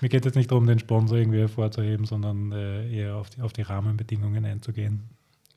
[0.00, 3.42] mir geht es jetzt nicht darum, den Sponsor irgendwie hervorzuheben, sondern äh, eher auf die,
[3.42, 5.02] auf die Rahmenbedingungen einzugehen.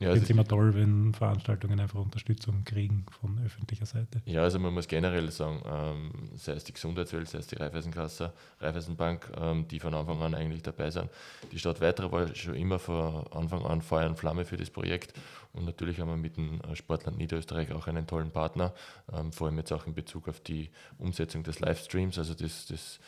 [0.00, 4.22] Ja, finde es immer toll, wenn Veranstaltungen einfach Unterstützung kriegen von öffentlicher Seite.
[4.24, 8.32] Ja, also man muss generell sagen, ähm, sei es die Gesundheitswelt, sei es die Raiffeisenkasse,
[8.60, 11.10] Raiffeisenbank, ähm, die von Anfang an eigentlich dabei sind.
[11.52, 15.12] Die Stadt Weiterer war schon immer von Anfang an Feuer und Flamme für das Projekt
[15.52, 18.72] und natürlich haben wir mit dem äh, Sportland Niederösterreich auch einen tollen Partner,
[19.12, 23.00] ähm, vor allem jetzt auch in Bezug auf die Umsetzung des Livestreams, also das, das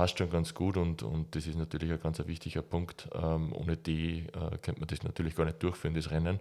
[0.00, 3.06] passt schon ganz gut und, und das ist natürlich ein ganz wichtiger Punkt.
[3.12, 6.40] Ähm, ohne die äh, könnte man das natürlich gar nicht durchführen, das Rennen.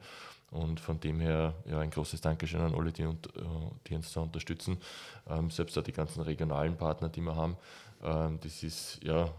[0.50, 3.42] Und von dem her ja, ein großes Dankeschön an alle, die, und, äh,
[3.86, 4.78] die uns da unterstützen.
[5.30, 7.58] Ähm, selbst auch die ganzen regionalen Partner, die wir haben.
[8.02, 9.30] Ähm, das ist ja äh,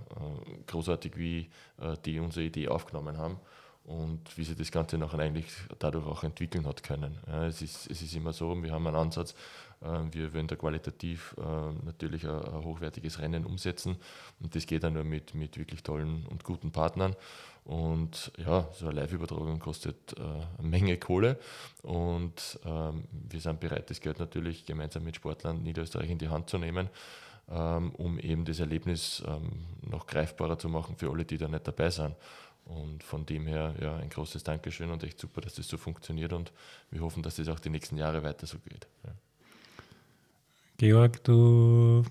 [0.66, 1.48] großartig, wie
[1.80, 3.38] äh, die unsere Idee aufgenommen haben
[3.84, 5.46] und wie sich das Ganze nachher eigentlich
[5.78, 7.16] dadurch auch entwickeln hat können.
[7.26, 9.34] Ja, es, ist, es ist immer so, wir haben einen Ansatz,
[9.80, 13.96] wir wollen da qualitativ äh, natürlich ein, hochwertiges Rennen umsetzen
[14.40, 17.16] und das geht dann nur mit, mit wirklich tollen und guten Partnern.
[17.64, 20.22] Und ja, so eine Live-Übertragung kostet äh,
[20.58, 21.38] eine Menge Kohle
[21.82, 26.50] und ähm, wir sind bereit, das Geld natürlich gemeinsam mit Sportlern Niederösterreich in die Hand
[26.50, 26.88] zu nehmen,
[27.48, 31.66] ähm, um eben das Erlebnis ähm, noch greifbarer zu machen für alle, die da nicht
[31.66, 32.16] dabei sind.
[32.64, 36.32] Und von dem her ja, ein großes Dankeschön und echt super, dass das so funktioniert
[36.32, 36.52] und
[36.90, 38.86] wir hoffen, dass das auch die nächsten Jahre weiter so geht.
[39.04, 39.12] Ja.
[40.80, 42.02] Georg, du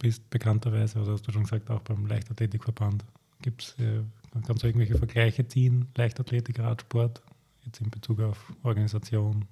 [0.00, 3.04] bist bekannterweise, oder hast du schon gesagt, auch beim Leichtathletikverband.
[3.40, 4.00] Gibt's, äh,
[4.44, 7.22] kannst du irgendwelche Vergleiche ziehen, Leichtathletik, Radsport,
[7.64, 9.44] jetzt in Bezug auf Organisation?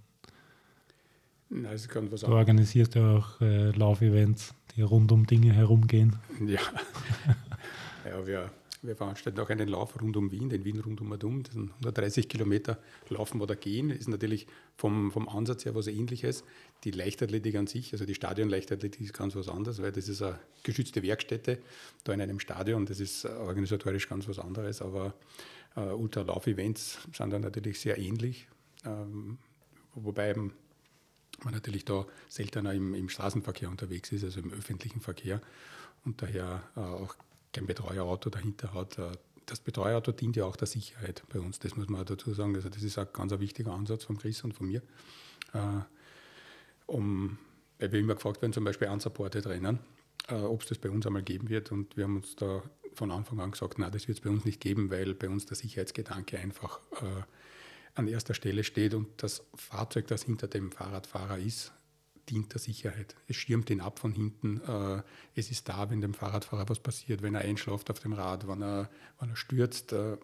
[1.50, 6.16] Nein, das kann was du organisierst ja auch äh, Laufevents, die rund um Dinge herumgehen.
[6.44, 6.58] Ja,
[8.04, 8.50] ja wir
[8.86, 11.42] wir veranstalten auch einen Lauf rund um Wien, den Wien rund um Adum.
[11.42, 12.78] Das sind 130 Kilometer
[13.08, 13.90] Laufen oder Gehen.
[13.90, 16.44] Ist natürlich vom, vom Ansatz her was Ähnliches.
[16.84, 20.38] Die Leichtathletik an sich, also die Stadion-Leichtathletik ist ganz was anderes, weil das ist eine
[20.62, 21.58] geschützte Werkstätte
[22.04, 22.86] da in einem Stadion.
[22.86, 24.82] Das ist organisatorisch ganz was anderes.
[24.82, 25.14] Aber
[25.76, 28.48] äh, Ultralauf-Events sind dann natürlich sehr ähnlich.
[28.84, 29.38] Ähm,
[29.94, 30.52] wobei man
[31.44, 35.40] natürlich da seltener im, im Straßenverkehr unterwegs ist, also im öffentlichen Verkehr
[36.04, 37.16] und daher äh, auch
[37.54, 38.98] kein Betreuerauto dahinter hat.
[38.98, 39.12] Äh,
[39.46, 42.54] das Betreuerauto dient ja auch der Sicherheit bei uns, das muss man dazu sagen.
[42.54, 44.82] Also das ist ein ganz ein wichtiger Ansatz von Chris und von mir.
[45.52, 45.82] Äh,
[46.86, 47.38] um,
[47.78, 49.78] weil wir immer gefragt werden, zum Beispiel unsupported Rennen,
[50.28, 51.72] äh, ob es das bei uns einmal geben wird.
[51.72, 52.62] Und wir haben uns da
[52.94, 55.46] von Anfang an gesagt, nein, das wird es bei uns nicht geben, weil bei uns
[55.46, 56.78] der Sicherheitsgedanke einfach
[57.96, 61.72] an erster Stelle steht und das Fahrzeug, das hinter dem Fahrradfahrer ist,
[62.30, 63.14] dient der Sicherheit.
[63.28, 64.60] Es schirmt ihn ab von hinten.
[64.60, 65.02] Äh,
[65.34, 68.62] es ist da, wenn dem Fahrradfahrer was passiert, wenn er einschläft auf dem Rad, wenn
[68.62, 69.92] er, wenn er stürzt.
[69.92, 70.16] Äh, äh,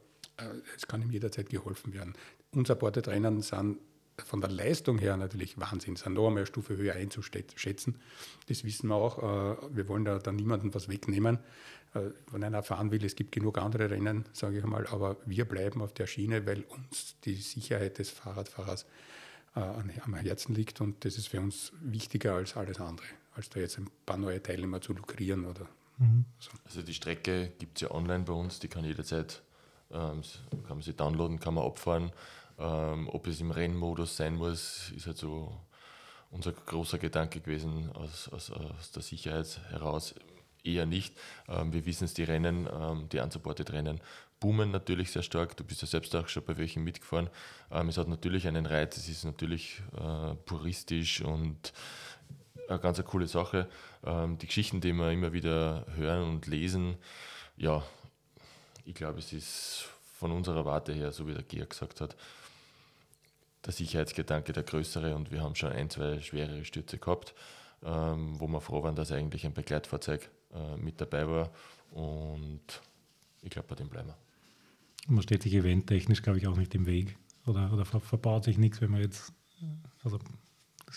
[0.77, 2.15] es kann ihm jederzeit geholfen werden.
[2.53, 3.79] Unsupported Rennen sind
[4.27, 7.97] von der Leistung her natürlich Wahnsinn, sind noch einmal eine Stufe höher einzuschätzen.
[8.49, 9.63] Das wissen wir auch.
[9.73, 11.39] Wir wollen da, da niemandem was wegnehmen.
[12.31, 15.81] Wenn einer fahren will, es gibt genug andere Rennen, sage ich einmal, aber wir bleiben
[15.81, 18.85] auf der Schiene, weil uns die Sicherheit des Fahrradfahrers
[19.55, 23.79] am Herzen liegt und das ist für uns wichtiger als alles andere, als da jetzt
[23.79, 25.67] ein paar neue Teilnehmer zu lukrieren oder
[25.99, 26.25] mhm.
[26.39, 26.51] so.
[26.65, 29.43] Also die Strecke gibt es ja online bei uns, die kann jederzeit,
[29.91, 32.13] ähm, kann man sie downloaden, kann man abfahren.
[32.59, 35.59] Ähm, ob es im Rennmodus sein muss, ist halt so
[36.31, 40.15] unser großer Gedanke gewesen aus, aus, aus der Sicherheit heraus
[40.63, 41.17] eher nicht.
[41.49, 44.01] Ähm, wir wissen es, die Rennen, ähm, die unsupported Rennen
[44.41, 45.57] boomen natürlich sehr stark.
[45.57, 47.31] Du bist ja selbst auch schon bei welchen mitgefahren.
[47.71, 51.73] Ähm, es hat natürlich einen Reiz, es ist natürlich äh, puristisch und
[52.69, 53.69] eine ganz eine coole Sache.
[54.05, 56.99] die Geschichten, die wir immer wieder hören und lesen,
[57.57, 57.83] ja,
[58.85, 62.15] ich glaube, es ist von unserer Warte her, so wie der Georg gesagt hat,
[63.67, 67.35] der Sicherheitsgedanke der größere und wir haben schon ein, zwei schwerere Stürze gehabt,
[67.81, 71.51] wo wir froh waren, dass eigentlich ein Begleitfahrzeug äh, mit dabei war.
[71.93, 72.61] Und
[73.43, 74.30] ich glaube, bei dem bleiben wir.
[75.07, 77.17] Man steht sich eventtechnisch, glaube ich, auch nicht im Weg.
[77.47, 79.33] Oder, oder ver verbaut sich nichts, wenn man jetzt.
[80.05, 80.19] Also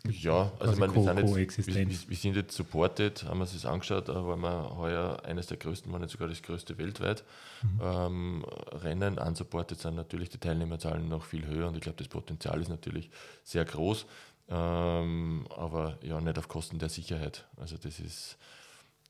[0.09, 3.65] ja, also meine, wir, sind jetzt, wir, wir, sind jetzt supported, haben wir uns das
[3.65, 7.23] angeschaut, waren wir heuer eines der größten, waren nicht sogar das größte weltweit.
[7.61, 7.79] Mhm.
[7.81, 12.59] Ähm, Rennen unsupported sind natürlich die Teilnehmerzahlen noch viel höher und ich glaube, das Potenzial
[12.59, 13.11] ist natürlich
[13.43, 14.05] sehr groß,
[14.49, 17.45] ähm, aber ja, nicht auf Kosten der Sicherheit.
[17.57, 18.37] Also das ist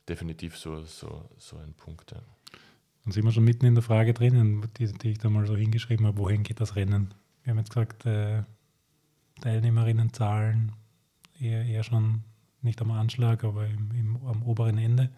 [0.08, 2.12] definitiv so, so, so ein Punkt.
[2.12, 2.20] Ja.
[3.04, 5.56] Dann sind wir schon mitten in der Frage drinnen, die, die ich da mal so
[5.56, 7.14] hingeschrieben habe, wohin geht das Rennen?
[7.44, 8.44] Wir haben jetzt gesagt, äh,
[9.42, 10.72] Teilnehmerinnenzahlen
[11.40, 12.24] eher, eher schon
[12.62, 15.10] nicht am Anschlag, aber im, im, am oberen Ende.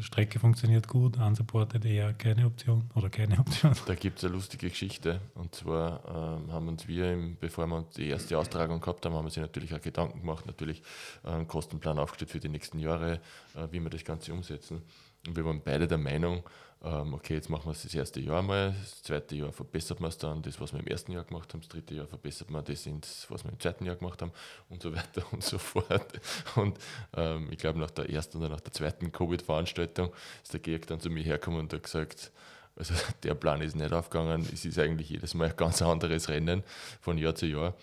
[0.00, 3.74] Strecke funktioniert gut, unsupported eher keine Option oder keine Option.
[3.86, 5.20] Da gibt es eine lustige Geschichte.
[5.34, 9.24] Und zwar ähm, haben uns wir, im, bevor wir die erste Austragung gehabt haben, haben
[9.24, 10.82] wir sich natürlich auch Gedanken gemacht, natürlich
[11.22, 13.20] einen Kostenplan aufgestellt für die nächsten Jahre,
[13.54, 14.82] äh, wie wir das Ganze umsetzen.
[15.26, 16.42] Und wir waren beide der Meinung,
[16.84, 20.10] ähm, okay, jetzt machen wir es das erste Jahr mal, das zweite Jahr verbessert man
[20.10, 22.62] es dann, das, was wir im ersten Jahr gemacht haben, das dritte Jahr verbessert man
[22.62, 22.86] das,
[23.30, 24.32] was wir im zweiten Jahr gemacht haben
[24.68, 26.20] und so weiter und so fort.
[26.56, 26.78] Und
[27.16, 30.12] ähm, ich glaube, nach der ersten oder nach der zweiten Covid-Veranstaltung
[30.42, 32.30] ist der Georg dann zu mir hergekommen und hat gesagt,
[32.76, 36.62] also der Plan ist nicht aufgegangen, es ist eigentlich jedes Mal ein ganz anderes Rennen
[37.00, 37.74] von Jahr zu Jahr.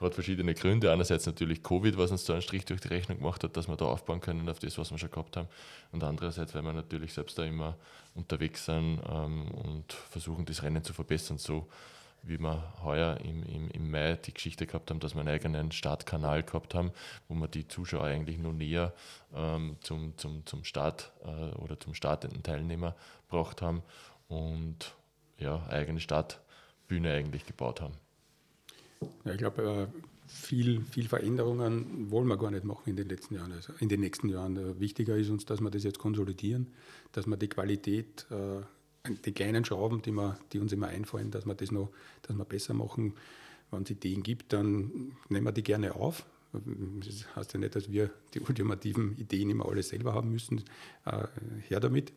[0.00, 0.92] Hat verschiedene Gründe.
[0.92, 3.76] Einerseits natürlich Covid, was uns da einen Strich durch die Rechnung gemacht hat, dass wir
[3.76, 5.48] da aufbauen können auf das, was wir schon gehabt haben.
[5.92, 7.76] Und andererseits, weil wir natürlich selbst da immer
[8.14, 11.68] unterwegs sind ähm, und versuchen, das Rennen zu verbessern, so
[12.22, 15.72] wie wir heuer im, im, im Mai die Geschichte gehabt haben, dass wir einen eigenen
[15.72, 16.92] Startkanal gehabt haben,
[17.28, 18.92] wo wir die Zuschauer eigentlich nur näher
[19.34, 22.94] ähm, zum, zum, zum Start äh, oder zum startenden Teilnehmer
[23.28, 23.82] gebracht haben
[24.28, 24.94] und
[25.38, 27.94] ja, eigene Startbühne eigentlich gebaut haben.
[29.24, 29.86] Ja, ich glaube, äh,
[30.26, 34.00] viel, viel Veränderungen wollen wir gar nicht machen in den letzten Jahren, also in den
[34.00, 34.56] nächsten Jahren.
[34.56, 36.68] Äh, wichtiger ist uns, dass wir das jetzt konsolidieren,
[37.12, 38.60] dass wir die Qualität, äh,
[39.24, 41.90] die kleinen Schrauben, die, wir, die uns immer einfallen, dass wir das noch
[42.22, 43.14] dass wir besser machen.
[43.70, 46.24] Wenn es Ideen gibt, dann nehmen wir die gerne auf.
[46.52, 50.64] Das heißt ja nicht, dass wir die ultimativen Ideen immer alle selber haben müssen.
[51.04, 52.14] her damit.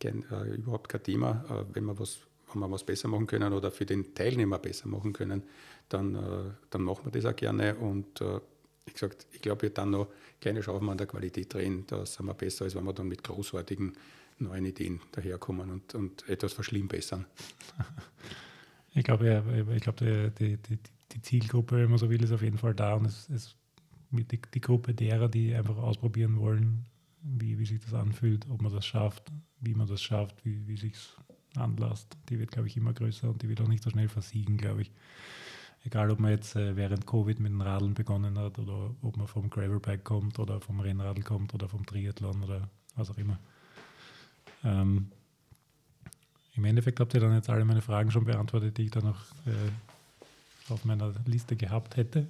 [0.00, 0.24] Kenne
[0.56, 1.66] überhaupt kein Thema.
[1.74, 2.18] wenn wir was
[2.52, 5.42] wenn wir was besser machen können oder für den Teilnehmer besser machen können,
[5.88, 7.74] dann, äh, dann machen wir das auch gerne.
[7.76, 8.40] Und äh,
[8.86, 10.08] wie gesagt, ich glaube, wir dann noch
[10.40, 11.84] kleine Schrauben an der Qualität drehen.
[11.86, 13.92] Da sind wir besser, als wenn wir dann mit großartigen
[14.38, 17.26] neuen Ideen daherkommen und, und etwas verschlimmbessern.
[18.98, 19.44] Ich glaube, ja,
[19.74, 20.78] ich glaube die, die,
[21.12, 23.54] die, Zielgruppe, wenn man so will, ist auf jeden Fall da und es ist
[24.10, 26.86] die, die Gruppe derer, die einfach ausprobieren wollen,
[27.20, 29.30] wie, wie sich das anfühlt, ob man das schafft,
[29.60, 30.94] wie man das schafft, wie, wie sich
[31.58, 32.16] anlasst.
[32.28, 34.82] Die wird, glaube ich, immer größer und die wird auch nicht so schnell versiegen, glaube
[34.82, 34.90] ich.
[35.84, 39.28] Egal, ob man jetzt äh, während Covid mit dem Radeln begonnen hat oder ob man
[39.28, 43.38] vom Gravelbike kommt oder vom Rennradl kommt oder vom Triathlon oder was auch immer.
[44.64, 45.12] Ähm,
[46.56, 49.20] Im Endeffekt habt ihr dann jetzt alle meine Fragen schon beantwortet, die ich da noch
[49.46, 52.26] äh, auf meiner Liste gehabt hätte.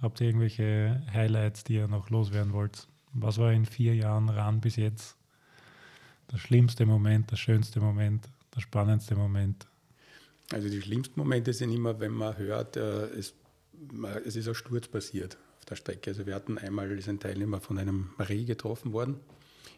[0.00, 2.86] Habt ihr irgendwelche Highlights, die ihr noch loswerden wollt?
[3.12, 5.16] Was war in vier Jahren RAN bis jetzt
[6.32, 9.66] der schlimmste Moment, der schönste Moment, der spannendste Moment?
[10.52, 13.34] Also die schlimmsten Momente sind immer, wenn man hört, äh, es,
[14.24, 16.10] es ist ein Sturz passiert auf der Strecke.
[16.10, 19.20] Also wir hatten einmal ist ein Teilnehmer von einem Reh getroffen worden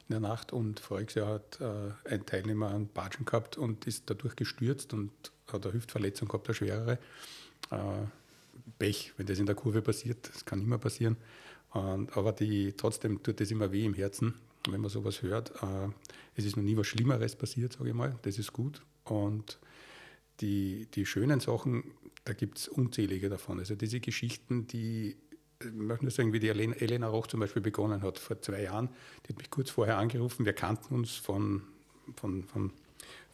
[0.08, 4.08] in der Nacht und voriges Jahr hat äh, ein Teilnehmer einen Batschen gehabt und ist
[4.08, 5.10] dadurch gestürzt und
[5.48, 6.98] hat eine Hüftverletzung gehabt, eine schwerere.
[7.70, 8.06] Äh,
[8.78, 11.16] Pech, wenn das in der Kurve passiert, das kann immer passieren.
[11.70, 14.34] aber die, trotzdem tut das immer weh im Herzen,
[14.72, 15.50] wenn man sowas hört.
[15.62, 15.88] Äh,
[16.34, 18.16] es ist noch nie was Schlimmeres passiert, sage ich mal.
[18.22, 18.82] Das ist gut.
[19.04, 19.58] Und
[20.40, 21.84] die, die schönen Sachen,
[22.24, 23.58] da gibt es unzählige davon.
[23.58, 25.16] Also diese Geschichten, die,
[25.60, 28.88] ich möchte nur sagen, wie die Elena Roch zum Beispiel begonnen hat, vor zwei Jahren,
[29.24, 30.44] die hat mich kurz vorher angerufen.
[30.44, 31.62] Wir kannten uns von,
[32.16, 32.72] von, von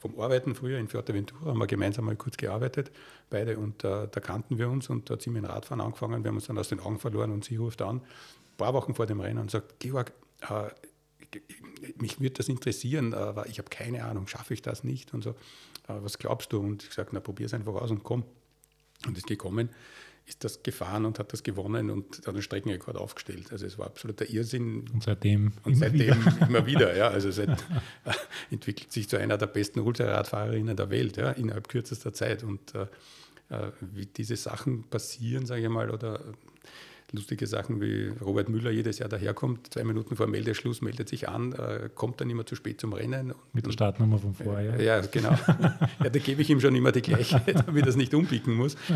[0.02, 2.90] vom Arbeiten früher in Fuerteventura, haben wir gemeinsam mal kurz gearbeitet,
[3.30, 6.24] beide, und äh, da kannten wir uns und da hat sie mit dem Radfahren angefangen,
[6.24, 8.94] wir haben uns dann aus den Augen verloren und sie ruft an, ein paar Wochen
[8.96, 10.70] vor dem Rennen und sagt, Georg, äh,
[11.98, 15.34] mich würde das interessieren, aber ich habe keine Ahnung, schaffe ich das nicht und so.
[15.86, 16.60] Was glaubst du?
[16.60, 18.24] Und ich sage, na probier es einfach aus und komm.
[19.06, 19.70] Und ist gekommen,
[20.26, 23.50] ist das gefahren und hat das gewonnen und hat einen Streckenrekord aufgestellt.
[23.50, 24.88] Also es war absoluter Irrsinn.
[24.92, 26.46] Und seitdem, und seitdem wieder.
[26.48, 26.96] immer wieder.
[26.96, 27.08] Ja.
[27.08, 27.64] Also seit,
[28.50, 32.44] entwickelt sich zu einer der besten Ultraradfahrerinnen der Welt ja, innerhalb kürzester Zeit.
[32.44, 32.86] Und äh,
[33.50, 36.20] äh wie diese Sachen passieren, sage ich mal, oder
[37.12, 41.52] lustige Sachen wie Robert Müller jedes Jahr daherkommt, zwei Minuten vor Meldeschluss meldet sich an,
[41.52, 43.34] äh, kommt dann immer zu spät zum Rennen.
[43.52, 44.78] Mit der Startnummer von vorher.
[44.78, 45.30] Äh, ja, genau.
[46.02, 48.76] ja, da gebe ich ihm schon immer die gleiche, damit er es nicht umpicken muss.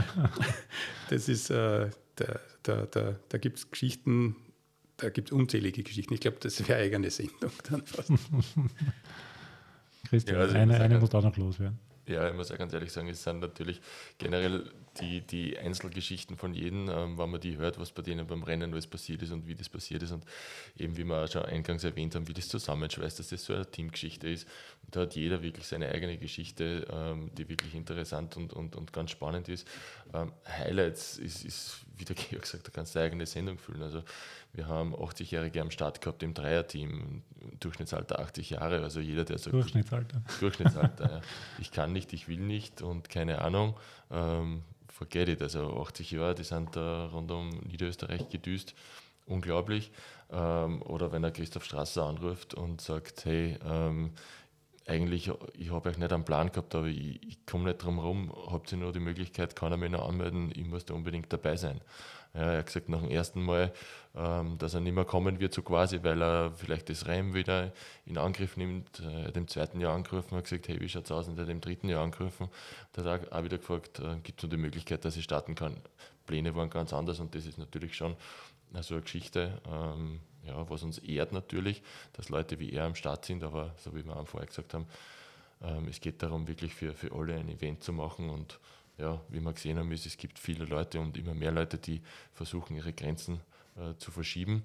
[1.08, 4.34] Das ist, äh, da, da, da, da gibt es Geschichten,
[4.96, 6.14] da gibt es unzählige Geschichten.
[6.14, 8.10] Ich glaube, das wäre eigene Sendung dann fast.
[10.08, 11.78] Christian, ja, also eine, eine muss da noch loswerden.
[12.08, 13.80] Ja, ich muss auch ganz ehrlich sagen, es sind natürlich
[14.18, 18.42] generell die, die Einzelgeschichten von jedem, ähm, wenn man die hört, was bei denen beim
[18.42, 20.24] Rennen alles passiert ist und wie das passiert ist und
[20.76, 23.70] eben, wie wir auch schon eingangs erwähnt haben, wie das zusammenschweißt, dass das so eine
[23.70, 24.46] Teamgeschichte ist.
[24.84, 28.92] Und da hat jeder wirklich seine eigene Geschichte, ähm, die wirklich interessant und, und, und
[28.92, 29.66] ganz spannend ist.
[30.14, 33.82] Ähm, Highlights ist, ist, wie der Georg gesagt, da kannst du eine eigene Sendung füllen.
[33.82, 34.02] Also
[34.52, 37.22] wir haben 80-Jährige am Start gehabt im Dreierteam,
[37.60, 39.54] Durchschnittsalter 80 Jahre, also jeder, der sagt...
[39.54, 40.22] Durchschnittsalter.
[40.40, 41.20] Durchschnittsalter, ja.
[41.60, 43.76] Ich kann nicht, ich will nicht und keine Ahnung.
[44.10, 44.62] Ähm,
[44.96, 45.42] forget it.
[45.42, 48.74] Also 80 Jahre, die sind da rund um Niederösterreich gedüst.
[49.26, 49.90] Unglaublich.
[50.30, 54.12] Ähm, oder wenn er Christoph Strasser anruft und sagt, hey, ähm,
[54.86, 58.32] eigentlich, ich habe euch nicht einen Plan gehabt, aber ich, ich komme nicht drum herum,
[58.50, 61.56] habt ihr nur die Möglichkeit, kann er mich noch anmelden, ich muss da unbedingt dabei
[61.56, 61.80] sein.
[62.36, 63.72] Ja, er hat gesagt, nach dem ersten Mal,
[64.14, 67.72] ähm, dass er nicht mehr kommen wird, so quasi, weil er vielleicht das Rennen wieder
[68.04, 69.00] in Angriff nimmt.
[69.00, 71.28] Er hat im zweiten Jahr angerufen, hat gesagt, hey, wie schaut es aus?
[71.28, 72.48] Und er hat im dritten Jahr angerufen.
[72.92, 75.54] Da hat er auch wieder gefragt, äh, gibt es nur die Möglichkeit, dass ich starten
[75.54, 75.78] kann?
[76.26, 78.16] Pläne waren ganz anders und das ist natürlich schon
[78.80, 81.82] so eine Geschichte, ähm, ja, was uns ehrt natürlich,
[82.12, 84.86] dass Leute wie er am Start sind, aber so wie wir am vorher gesagt haben,
[85.62, 88.58] ähm, es geht darum, wirklich für, für alle ein Event zu machen und
[88.98, 92.02] ja, wie wir gesehen haben, ist, es gibt viele Leute und immer mehr Leute, die
[92.32, 93.40] versuchen, ihre Grenzen
[93.76, 94.64] äh, zu verschieben.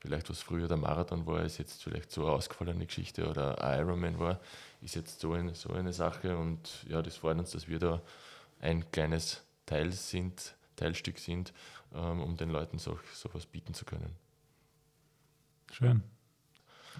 [0.00, 4.18] Vielleicht was früher der Marathon war, ist jetzt vielleicht so eine ausgefallene Geschichte oder Ironman
[4.18, 4.40] war,
[4.80, 8.02] ist jetzt so eine, so eine Sache und ja, das freut uns, dass wir da
[8.60, 11.52] ein kleines Teil sind, Teilstück sind,
[11.94, 14.16] ähm, um den Leuten so, sowas bieten zu können.
[15.70, 16.02] Schön.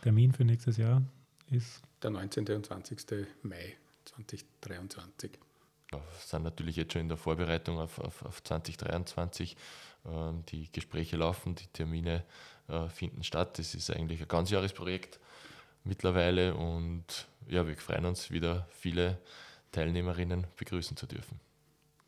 [0.03, 1.03] Termin für nächstes Jahr
[1.51, 1.83] ist?
[2.03, 2.49] Der 19.
[2.49, 3.27] und 20.
[3.43, 5.39] Mai 2023.
[6.01, 9.57] Wir sind natürlich jetzt schon in der Vorbereitung auf, auf, auf 2023.
[10.07, 12.25] Ähm, die Gespräche laufen, die Termine
[12.69, 13.59] äh, finden statt.
[13.59, 15.21] Das ist eigentlich ein Ganzjahresprojekt
[15.85, 17.05] mittlerweile und
[17.49, 19.19] ja, wir freuen uns wieder viele
[19.73, 21.41] Teilnehmerinnen begrüßen zu dürfen.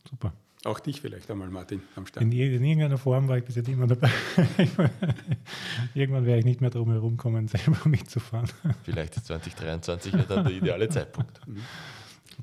[0.09, 0.32] Super.
[0.64, 2.22] Auch dich vielleicht einmal, Martin, am Start.
[2.24, 4.11] In, in irgendeiner Form war ich bis jetzt immer dabei.
[5.95, 8.49] Irgendwann werde ich nicht mehr drum herum kommen, selber mitzufahren.
[8.82, 11.47] Vielleicht ist 2023 ja dann der ideale Zeitpunkt.
[11.47, 11.62] Mhm.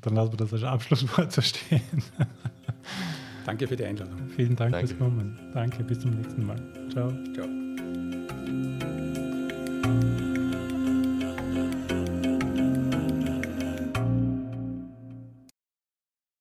[0.00, 1.80] Dann lassen wir das als Abschlusswort so stehen.
[3.44, 4.28] Danke für die Einladung.
[4.36, 4.88] Vielen Dank Danke.
[4.88, 5.38] fürs Kommen.
[5.52, 6.56] Danke, bis zum nächsten Mal.
[6.90, 7.12] Ciao.
[7.34, 7.71] Ciao.